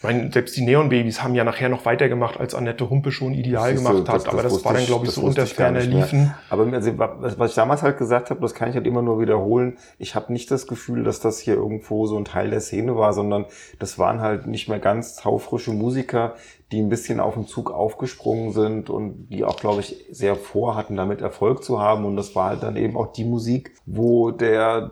Ich 0.00 0.04
meine, 0.04 0.32
selbst 0.32 0.56
die 0.56 0.62
Neon 0.62 0.88
Babys 0.88 1.22
haben 1.22 1.34
ja 1.34 1.44
nachher 1.44 1.68
noch 1.68 1.84
weitergemacht, 1.84 2.40
als 2.40 2.54
Annette 2.54 2.88
Humpe 2.88 3.12
schon 3.12 3.34
Ideal 3.34 3.72
Siehst 3.72 3.84
du, 3.84 3.88
gemacht 3.92 4.08
hat. 4.08 4.28
aber 4.28 4.42
das 4.42 4.64
war 4.64 4.72
dann, 4.72 4.86
glaube 4.86 5.04
ich, 5.04 5.10
das 5.10 5.16
so 5.16 5.20
unter 5.20 5.46
ferner 5.46 5.82
liefen. 5.82 6.34
Aber 6.48 6.72
also, 6.72 6.96
was 6.96 7.38
was 7.38 7.50
ich 7.50 7.54
damals 7.54 7.82
halt 7.82 7.98
gesagt 7.98 8.30
habe, 8.30 8.40
das 8.40 8.54
kann 8.54 8.70
ich 8.70 8.76
halt 8.76 8.86
immer 8.86 9.02
nur 9.02 9.20
wiederholen. 9.20 9.76
Ich 9.98 10.14
habe 10.14 10.32
nicht 10.32 10.50
das 10.50 10.66
Gefühl, 10.66 11.04
dass 11.04 11.20
das 11.20 11.38
hier 11.38 11.52
irgendwo 11.52 12.06
so 12.06 12.16
ein 12.16 12.24
Teil 12.24 12.48
der 12.48 12.62
Szene 12.62 12.96
war, 12.96 13.12
sondern 13.12 13.44
das 13.78 13.98
waren 13.98 14.22
halt 14.22 14.46
nicht 14.46 14.70
mehr 14.70 14.78
ganz 14.78 15.16
taufrische 15.16 15.72
Musiker, 15.72 16.34
die 16.72 16.80
ein 16.80 16.88
bisschen 16.88 17.18
auf 17.18 17.34
den 17.34 17.46
Zug 17.46 17.70
aufgesprungen 17.72 18.52
sind 18.52 18.90
und 18.90 19.28
die 19.28 19.44
auch, 19.44 19.56
glaube 19.56 19.80
ich, 19.80 20.06
sehr 20.10 20.36
vorhatten, 20.36 20.96
damit 20.96 21.20
Erfolg 21.20 21.64
zu 21.64 21.80
haben. 21.80 22.04
Und 22.04 22.16
das 22.16 22.36
war 22.36 22.50
halt 22.50 22.62
dann 22.62 22.76
eben 22.76 22.96
auch 22.96 23.12
die 23.12 23.24
Musik, 23.24 23.72
wo 23.86 24.30
der 24.30 24.90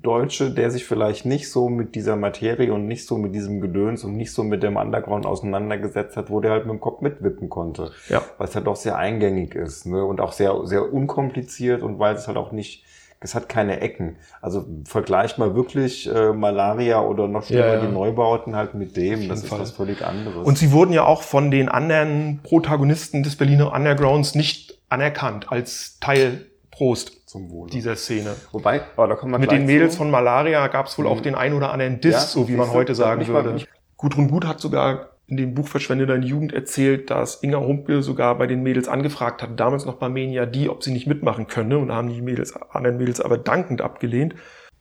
Deutsche, 0.00 0.52
der 0.52 0.70
sich 0.70 0.84
vielleicht 0.84 1.26
nicht 1.26 1.50
so 1.50 1.68
mit 1.68 1.96
dieser 1.96 2.14
Materie 2.14 2.72
und 2.72 2.86
nicht 2.86 3.04
so 3.06 3.18
mit 3.18 3.34
diesem 3.34 3.60
Gedöns 3.60 4.04
und 4.04 4.16
nicht 4.16 4.32
so 4.32 4.44
mit 4.44 4.62
dem 4.62 4.76
Underground 4.76 5.26
auseinandergesetzt 5.26 6.16
hat, 6.16 6.30
wo 6.30 6.40
der 6.40 6.52
halt 6.52 6.66
mit 6.66 6.74
dem 6.74 6.80
Kopf 6.80 7.00
mitwippen 7.00 7.48
konnte 7.48 7.90
Ja. 8.08 8.22
weil 8.38 8.46
es 8.48 8.54
halt 8.54 8.66
doch 8.68 8.76
sehr 8.76 8.96
eingängig 8.96 9.56
ist 9.56 9.86
ne? 9.86 10.04
und 10.04 10.20
auch 10.20 10.32
sehr, 10.32 10.54
sehr 10.66 10.92
unkompliziert 10.92 11.82
und 11.82 11.98
weil 11.98 12.14
es 12.14 12.28
halt 12.28 12.36
auch 12.36 12.52
nicht, 12.52 12.84
es 13.20 13.34
hat 13.34 13.48
keine 13.48 13.80
Ecken. 13.80 14.16
Also 14.40 14.64
vergleich 14.84 15.38
mal 15.38 15.54
wirklich 15.54 16.08
äh, 16.12 16.32
Malaria 16.32 17.00
oder 17.00 17.26
noch 17.28 17.44
schlimmer 17.44 17.66
Ja, 17.66 17.74
ja. 17.74 17.80
die 17.80 17.92
Neubauten 17.92 18.54
halt 18.54 18.74
mit 18.74 18.96
dem, 18.96 19.28
das 19.28 19.40
ist 19.42 19.48
Fall. 19.48 19.60
was 19.60 19.72
völlig 19.72 20.02
anderes. 20.04 20.46
Und 20.46 20.56
sie 20.58 20.70
wurden 20.72 20.92
ja 20.92 21.04
auch 21.04 21.22
von 21.22 21.50
den 21.50 21.68
anderen 21.68 22.40
Protagonisten 22.42 23.22
des 23.22 23.36
Berliner 23.36 23.72
Undergrounds 23.72 24.34
nicht 24.34 24.78
anerkannt 24.88 25.50
als 25.50 25.98
Teil 26.00 26.46
Prost 26.70 27.28
zum 27.28 27.50
Wohle. 27.50 27.70
dieser 27.70 27.96
Szene. 27.96 28.36
Wobei, 28.52 28.82
aber 28.96 29.08
da 29.08 29.14
kommen 29.16 29.32
wir 29.32 29.38
Mit 29.40 29.50
den 29.50 29.66
Mädels 29.66 29.92
zu. 29.94 29.98
von 29.98 30.10
Malaria 30.12 30.66
gab 30.68 30.86
es 30.86 30.96
wohl 30.96 31.06
Mhm. 31.06 31.10
auch 31.10 31.20
den 31.20 31.34
ein 31.34 31.52
oder 31.54 31.72
anderen 31.72 32.00
Diss, 32.00 32.12
Ja, 32.14 32.20
so 32.20 32.48
wie 32.48 32.52
man 32.52 32.70
heute 32.72 32.94
sagen 32.94 33.26
würde. 33.26 33.54
ich- 33.56 33.68
Gudrun 33.96 34.28
Gut 34.30 34.46
hat 34.46 34.60
sogar 34.60 35.07
in 35.28 35.36
dem 35.36 35.54
Buch 35.54 35.68
Verschwende 35.68 36.06
deine 36.06 36.24
Jugend 36.24 36.54
erzählt, 36.54 37.10
dass 37.10 37.42
Inga 37.42 37.58
Humpe 37.58 38.02
sogar 38.02 38.36
bei 38.38 38.46
den 38.46 38.62
Mädels 38.62 38.88
angefragt 38.88 39.42
hat, 39.42 39.60
damals 39.60 39.84
noch 39.84 39.96
bei 39.96 40.08
Mania 40.08 40.46
die, 40.46 40.70
ob 40.70 40.82
sie 40.82 40.90
nicht 40.90 41.06
mitmachen 41.06 41.46
könne 41.46 41.76
und 41.78 41.92
haben 41.92 42.08
die 42.08 42.22
Mädels, 42.22 42.56
anderen 42.56 42.96
Mädels 42.96 43.20
aber 43.20 43.36
dankend 43.36 43.82
abgelehnt. 43.82 44.34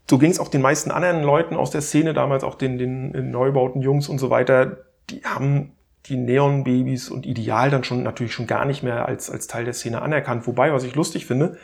So 0.09 0.17
ging 0.17 0.31
es 0.31 0.39
auch 0.39 0.47
den 0.47 0.61
meisten 0.61 0.89
anderen 0.89 1.21
Leuten 1.21 1.55
aus 1.55 1.69
der 1.69 1.81
Szene, 1.81 2.13
damals 2.13 2.45
auch 2.45 2.55
den, 2.55 2.77
den 2.77 3.29
Neubauten 3.29 3.81
Jungs 3.81 4.07
und 4.07 4.19
so 4.19 4.29
weiter, 4.29 4.85
die 5.09 5.21
haben 5.23 5.73
die 6.05 6.15
Neon-Babys 6.15 7.09
und 7.09 7.25
Ideal 7.25 7.69
dann 7.69 7.83
schon 7.83 8.03
natürlich 8.03 8.31
schon 8.31 8.47
gar 8.47 8.63
nicht 8.63 8.83
mehr 8.83 9.05
als, 9.05 9.29
als 9.29 9.47
Teil 9.47 9.65
der 9.65 9.73
Szene 9.73 10.01
anerkannt. 10.01 10.47
Wobei, 10.47 10.71
was 10.71 10.85
ich 10.85 10.95
lustig 10.95 11.25
finde, 11.25 11.57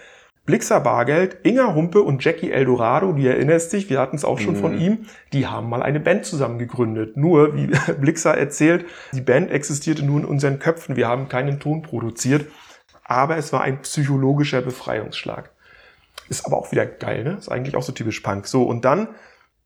Blixer 0.46 0.82
Bargeld, 0.82 1.38
Inga 1.44 1.74
Humpe 1.74 2.02
und 2.02 2.24
Jackie 2.24 2.52
Eldorado, 2.52 3.14
die 3.14 3.26
erinnerst 3.28 3.72
dich, 3.72 3.90
wir 3.90 4.00
hatten 4.00 4.18
es 4.18 4.26
auch 4.26 4.40
schon 4.40 4.56
Mhm. 4.56 4.60
von 4.60 4.78
ihm, 4.78 5.06
die 5.32 5.48
haben 5.48 5.70
mal 5.70 5.82
eine 5.82 6.02
Band 6.02 6.26
zusammen 6.26 6.60
gegründet. 6.60 7.16
Nur, 7.16 7.56
wie 7.56 7.68
Blixer 8.02 8.38
erzählt, 8.38 8.86
die 9.14 9.22
Band 9.22 9.52
existierte 9.52 10.04
nur 10.06 10.20
in 10.20 10.26
unseren 10.26 10.60
Köpfen, 10.60 10.98
wir 10.98 11.08
haben 11.08 11.30
keinen 11.30 11.62
Ton 11.62 11.82
produziert, 11.82 12.46
aber 13.06 13.38
es 13.38 13.54
war 13.54 13.62
ein 13.62 13.82
psychologischer 13.82 14.62
Befreiungsschlag. 14.62 15.52
Ist 16.28 16.46
aber 16.46 16.58
auch 16.58 16.72
wieder 16.72 16.86
geil, 16.86 17.24
ne? 17.24 17.36
Ist 17.38 17.50
eigentlich 17.50 17.76
auch 17.76 17.84
so 17.84 17.92
typisch 17.94 18.20
Punk. 18.20 18.48
So, 18.48 18.64
und 18.64 18.84
dann 18.86 19.10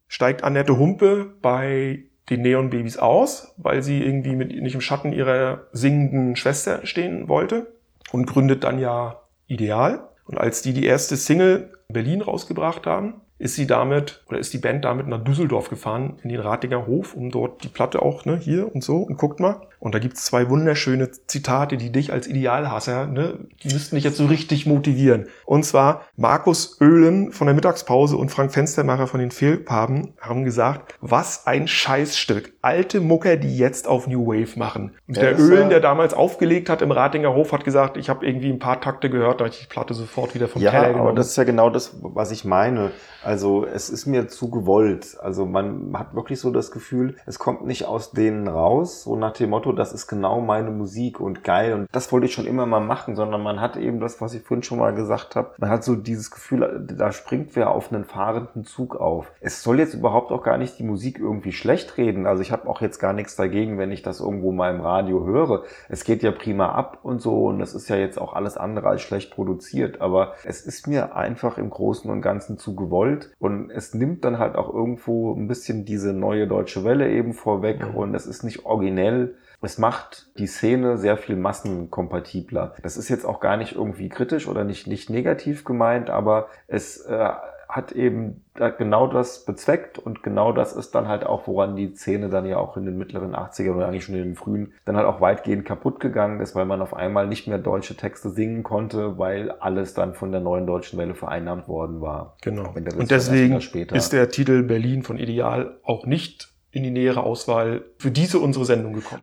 steigt 0.07 0.43
Annette 0.43 0.77
Humpe 0.77 1.33
bei 1.41 2.03
den 2.29 2.41
Neon-Babys 2.41 2.97
aus, 2.97 3.53
weil 3.57 3.81
sie 3.81 4.03
irgendwie 4.03 4.35
mit, 4.35 4.49
nicht 4.49 4.75
im 4.75 4.81
Schatten 4.81 5.11
ihrer 5.13 5.67
singenden 5.71 6.35
Schwester 6.35 6.85
stehen 6.85 7.29
wollte 7.29 7.73
und 8.11 8.25
gründet 8.27 8.63
dann 8.63 8.79
ja 8.79 9.21
Ideal. 9.47 10.01
Und 10.27 10.37
als 10.37 10.61
die 10.61 10.73
die 10.73 10.85
erste 10.85 11.15
Single 11.15 11.71
in 11.87 11.93
Berlin 11.93 12.21
rausgebracht 12.21 12.85
haben, 12.85 13.21
ist 13.39 13.55
sie 13.55 13.67
damit 13.67 14.23
oder 14.27 14.39
ist 14.39 14.53
die 14.53 14.57
Band 14.57 14.83
damit 14.85 15.07
nach 15.07 15.23
Düsseldorf 15.23 15.69
gefahren 15.69 16.17
in 16.23 16.29
den 16.29 16.39
Ratinger 16.39 16.87
Hof, 16.87 17.13
um 17.15 17.29
dort 17.29 17.63
die 17.63 17.67
Platte 17.67 18.01
auch 18.01 18.25
ne, 18.25 18.37
hier 18.37 18.73
und 18.73 18.83
so 18.83 18.97
und 18.97 19.17
guckt 19.17 19.39
mal. 19.39 19.61
Und 19.79 19.93
da 19.93 19.99
gibt's 19.99 20.25
zwei 20.25 20.49
wunderschöne 20.49 21.11
Zitate, 21.27 21.77
die 21.77 21.91
dich 21.91 22.11
als 22.11 22.25
Idealhasser, 22.27 23.05
ne, 23.05 23.35
die 23.63 23.71
müssten 23.71 23.95
dich 23.95 24.03
jetzt 24.05 24.17
so 24.17 24.25
richtig 24.25 24.65
motivieren. 24.65 25.27
Und 25.45 25.65
zwar 25.65 26.01
Markus 26.15 26.81
Oehlen 26.81 27.31
von 27.31 27.45
der 27.45 27.53
Mittagspause 27.53 28.17
und 28.17 28.29
Frank 28.29 28.51
Fenstermacher 28.51 29.05
von 29.05 29.19
den 29.19 29.29
Fehlpaben 29.29 30.13
haben 30.19 30.43
gesagt, 30.45 30.95
was 30.99 31.45
ein 31.45 31.67
Scheißstück. 31.67 32.53
Alte 32.63 33.01
Mucker, 33.01 33.37
die 33.37 33.55
jetzt 33.55 33.87
auf 33.87 34.07
New 34.07 34.25
Wave 34.25 34.57
machen. 34.57 34.95
Und 35.07 35.15
Ja, 35.17 35.23
der 35.23 35.39
Öhlen, 35.39 35.63
ja- 35.63 35.69
der 35.69 35.79
damals 35.79 36.15
aufgelegt 36.15 36.69
hat 36.71 36.81
im 36.81 36.89
Ratinger 36.91 37.33
Hof, 37.35 37.51
hat 37.51 37.63
gesagt, 37.63 37.97
ich 37.97 38.09
habe 38.09 38.25
irgendwie 38.25 38.49
ein 38.49 38.59
paar 38.59 38.81
Takte 38.81 39.11
gehört, 39.11 39.39
da 39.39 39.45
habe 39.45 39.53
ich 39.53 39.61
die 39.61 39.67
Platte 39.67 39.93
sofort 39.93 40.33
wieder 40.33 40.47
vom 40.47 40.61
Ja, 40.61 40.71
Teller 40.71 40.85
aber 40.85 40.93
genommen. 40.93 41.15
das 41.15 41.27
ist 41.27 41.35
ja 41.37 41.43
genau 41.43 41.69
das, 41.69 41.97
was 42.01 42.31
ich 42.31 42.43
meine. 42.45 42.91
Also 43.27 43.65
es 43.65 43.89
ist 43.89 44.05
mir 44.05 44.29
zu 44.29 44.49
gewollt. 44.49 45.17
Also 45.21 45.45
man 45.45 45.91
hat 45.99 46.15
wirklich 46.15 46.39
so 46.39 46.49
das 46.49 46.71
Gefühl, 46.71 47.17
es 47.25 47.39
kommt 47.39 47.65
nicht 47.65 47.83
aus 47.83 48.11
denen 48.11 48.47
raus, 48.47 49.03
so 49.03 49.17
nach 49.17 49.33
dem 49.33 49.49
Motto, 49.49 49.73
das 49.73 49.91
ist 49.91 50.07
genau 50.07 50.39
meine 50.39 50.71
Musik 50.71 51.19
und 51.19 51.43
geil. 51.43 51.73
Und 51.73 51.89
das 51.91 52.09
wollte 52.13 52.27
ich 52.27 52.33
schon 52.33 52.47
immer 52.47 52.65
mal 52.65 52.79
machen, 52.79 53.17
sondern 53.17 53.43
man 53.43 53.59
hat 53.59 53.75
eben 53.75 53.99
das, 53.99 54.21
was 54.21 54.33
ich 54.33 54.43
vorhin 54.43 54.63
schon 54.63 54.77
mal 54.77 54.93
gesagt 54.93 55.35
habe, 55.35 55.55
man 55.57 55.69
hat 55.69 55.83
so 55.83 55.95
dieses 55.97 56.31
Gefühl, 56.31 56.87
da 56.87 57.11
springt 57.11 57.53
wer 57.57 57.71
auf 57.71 57.91
einen 57.91 58.05
fahrenden 58.05 58.63
Zug 58.63 58.95
auf. 58.95 59.29
Es 59.41 59.61
soll 59.61 59.79
jetzt 59.79 59.93
überhaupt 59.93 60.31
auch 60.31 60.41
gar 60.41 60.57
nicht 60.57 60.79
die 60.79 60.83
Musik 60.83 61.19
irgendwie 61.19 61.51
schlecht 61.51 61.97
reden. 61.97 62.27
Also 62.27 62.41
ich 62.41 62.53
habe 62.53 62.69
auch 62.69 62.79
jetzt 62.79 62.97
gar 62.97 63.11
nichts 63.11 63.35
dagegen, 63.35 63.77
wenn 63.77 63.91
ich 63.91 64.03
das 64.03 64.21
irgendwo 64.21 64.53
mal 64.53 64.73
im 64.73 64.79
Radio 64.79 65.25
höre. 65.25 65.63
Es 65.89 66.05
geht 66.05 66.23
ja 66.23 66.31
prima 66.31 66.69
ab 66.69 66.99
und 67.03 67.21
so 67.21 67.47
und 67.47 67.59
es 67.59 67.73
ist 67.73 67.89
ja 67.89 67.97
jetzt 67.97 68.21
auch 68.21 68.31
alles 68.31 68.55
andere 68.55 68.87
als 68.87 69.01
schlecht 69.01 69.31
produziert. 69.31 69.99
Aber 69.99 70.31
es 70.45 70.61
ist 70.61 70.87
mir 70.87 71.17
einfach 71.17 71.57
im 71.57 71.69
Großen 71.69 72.09
und 72.09 72.21
Ganzen 72.21 72.57
zu 72.57 72.73
gewollt 72.73 73.16
und 73.39 73.69
es 73.69 73.93
nimmt 73.93 74.23
dann 74.23 74.39
halt 74.39 74.55
auch 74.55 74.73
irgendwo 74.73 75.33
ein 75.33 75.47
bisschen 75.47 75.85
diese 75.85 76.13
neue 76.13 76.47
deutsche 76.47 76.83
Welle 76.83 77.09
eben 77.09 77.33
vorweg 77.33 77.81
und 77.93 78.15
es 78.15 78.25
ist 78.25 78.43
nicht 78.43 78.65
originell. 78.65 79.35
Es 79.61 79.77
macht 79.77 80.29
die 80.37 80.47
Szene 80.47 80.97
sehr 80.97 81.17
viel 81.17 81.35
massenkompatibler. 81.35 82.75
Das 82.83 82.95
ist 82.95 83.09
jetzt 83.09 83.25
auch 83.25 83.39
gar 83.39 83.57
nicht 83.57 83.73
irgendwie 83.73 84.07
kritisch 84.07 84.47
oder 84.47 84.63
nicht, 84.63 84.85
nicht 84.87 85.09
negativ 85.09 85.65
gemeint, 85.65 86.09
aber 86.09 86.47
es 86.67 87.01
äh, 87.01 87.29
hat 87.69 87.91
eben 87.91 88.43
genau 88.77 89.07
das 89.07 89.45
bezweckt 89.45 89.99
und 89.99 90.23
genau 90.23 90.51
das 90.51 90.73
ist 90.73 90.95
dann 90.95 91.07
halt 91.07 91.25
auch, 91.25 91.47
woran 91.47 91.75
die 91.75 91.93
Szene 91.95 92.29
dann 92.29 92.45
ja 92.45 92.57
auch 92.57 92.77
in 92.77 92.85
den 92.85 92.97
mittleren 92.97 93.35
80ern 93.35 93.75
oder 93.75 93.87
eigentlich 93.87 94.05
schon 94.05 94.15
in 94.15 94.23
den 94.23 94.35
frühen 94.35 94.73
dann 94.85 94.95
halt 94.95 95.05
auch 95.05 95.19
weitgehend 95.19 95.65
kaputt 95.65 95.99
gegangen 95.99 96.39
ist, 96.39 96.55
weil 96.55 96.65
man 96.65 96.81
auf 96.81 96.93
einmal 96.93 97.27
nicht 97.27 97.47
mehr 97.47 97.57
deutsche 97.57 97.97
Texte 97.97 98.29
singen 98.29 98.63
konnte, 98.63 99.17
weil 99.17 99.51
alles 99.51 99.93
dann 99.93 100.13
von 100.13 100.31
der 100.31 100.41
neuen 100.41 100.65
deutschen 100.65 100.97
Welle 100.97 101.13
vereinnahmt 101.13 101.67
worden 101.67 102.01
war. 102.01 102.37
Genau. 102.41 102.73
Und 102.73 103.11
deswegen 103.11 103.57
ist 103.57 104.13
der 104.13 104.29
Titel 104.29 104.63
Berlin 104.63 105.03
von 105.03 105.17
Ideal 105.17 105.77
auch 105.83 106.05
nicht 106.05 106.53
in 106.71 106.83
die 106.83 106.91
nähere 106.91 107.23
Auswahl 107.23 107.83
für 107.97 108.11
diese 108.11 108.39
unsere 108.39 108.65
Sendung 108.65 108.93
gekommen. 108.93 109.21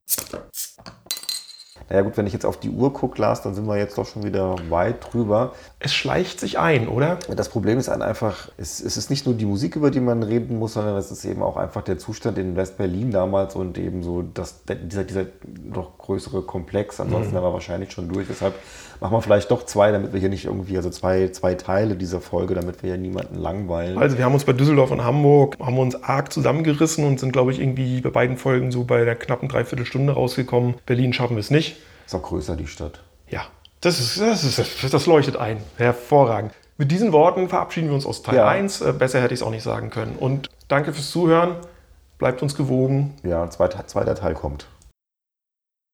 Naja 1.88 2.02
gut, 2.02 2.16
wenn 2.16 2.26
ich 2.26 2.32
jetzt 2.32 2.46
auf 2.46 2.58
die 2.58 2.70
Uhr 2.70 2.92
gucke, 2.92 3.20
Lars, 3.20 3.42
dann 3.42 3.54
sind 3.54 3.66
wir 3.66 3.76
jetzt 3.76 3.98
doch 3.98 4.06
schon 4.06 4.24
wieder 4.24 4.56
weit 4.70 5.12
drüber. 5.12 5.52
Es 5.78 5.92
schleicht 5.92 6.40
sich 6.40 6.58
ein, 6.58 6.88
oder? 6.88 7.18
Das 7.36 7.48
Problem 7.48 7.78
ist 7.78 7.88
dann 7.88 8.02
einfach, 8.02 8.48
es, 8.56 8.80
es 8.80 8.96
ist 8.96 9.10
nicht 9.10 9.26
nur 9.26 9.34
die 9.34 9.44
Musik, 9.44 9.76
über 9.76 9.90
die 9.90 10.00
man 10.00 10.22
reden 10.22 10.58
muss, 10.58 10.74
sondern 10.74 10.96
es 10.96 11.10
ist 11.10 11.24
eben 11.24 11.42
auch 11.42 11.56
einfach 11.56 11.82
der 11.82 11.98
Zustand 11.98 12.38
in 12.38 12.56
West-Berlin 12.56 13.10
damals 13.10 13.54
und 13.54 13.78
eben 13.78 14.02
so 14.02 14.22
das, 14.22 14.62
dieser, 14.64 15.04
dieser 15.04 15.26
noch 15.62 15.98
größere 16.04 16.42
Komplex. 16.42 17.00
Ansonsten 17.00 17.30
Mhm. 17.30 17.34
wären 17.36 17.44
wir 17.44 17.52
wahrscheinlich 17.52 17.92
schon 17.92 18.08
durch. 18.08 18.26
Deshalb 18.28 18.54
machen 19.00 19.12
wir 19.12 19.22
vielleicht 19.22 19.50
doch 19.50 19.64
zwei, 19.64 19.90
damit 19.92 20.12
wir 20.12 20.20
hier 20.20 20.28
nicht 20.28 20.44
irgendwie, 20.44 20.76
also 20.76 20.90
zwei, 20.90 21.28
zwei 21.28 21.54
Teile 21.54 21.96
dieser 21.96 22.20
Folge, 22.20 22.54
damit 22.54 22.82
wir 22.82 22.90
ja 22.90 22.96
niemanden 22.96 23.36
langweilen. 23.36 23.98
Also 23.98 24.16
wir 24.18 24.24
haben 24.24 24.34
uns 24.34 24.44
bei 24.44 24.52
Düsseldorf 24.52 24.90
und 24.90 25.02
Hamburg, 25.04 25.56
haben 25.60 25.78
uns 25.78 26.02
arg 26.02 26.32
zusammengerissen 26.32 27.04
und 27.06 27.18
sind, 27.20 27.32
glaube 27.32 27.52
ich, 27.52 27.60
irgendwie 27.60 28.00
bei 28.00 28.10
beiden 28.10 28.36
Folgen 28.36 28.70
so 28.72 28.84
bei 28.84 29.04
der 29.04 29.16
knappen 29.16 29.48
Dreiviertelstunde 29.48 30.12
rausgekommen. 30.12 30.74
Berlin 30.86 31.12
schaffen 31.12 31.36
wir 31.36 31.40
es 31.40 31.50
nicht. 31.50 31.76
ist 32.06 32.14
auch 32.14 32.22
größer, 32.22 32.56
die 32.56 32.66
Stadt. 32.66 33.00
Ja, 33.28 33.42
das, 33.80 33.98
ist, 34.00 34.20
das, 34.20 34.44
ist, 34.44 34.92
das 34.94 35.06
leuchtet 35.06 35.36
ein. 35.36 35.58
Hervorragend. 35.76 36.52
Mit 36.76 36.90
diesen 36.90 37.12
Worten 37.12 37.48
verabschieden 37.48 37.88
wir 37.88 37.94
uns 37.94 38.04
aus 38.06 38.22
Teil 38.22 38.36
Ja. 38.36 38.48
1. 38.48 38.80
Äh, 38.80 38.92
Besser 38.92 39.20
hätte 39.20 39.32
ich 39.32 39.40
es 39.40 39.46
auch 39.46 39.50
nicht 39.50 39.62
sagen 39.62 39.90
können. 39.90 40.16
Und 40.18 40.50
danke 40.68 40.92
fürs 40.92 41.10
Zuhören. 41.10 41.56
Bleibt 42.18 42.42
uns 42.42 42.56
gewogen. 42.56 43.14
Ja, 43.22 43.48
zweiter, 43.50 43.86
zweiter 43.86 44.14
Teil 44.14 44.34
kommt. 44.34 44.66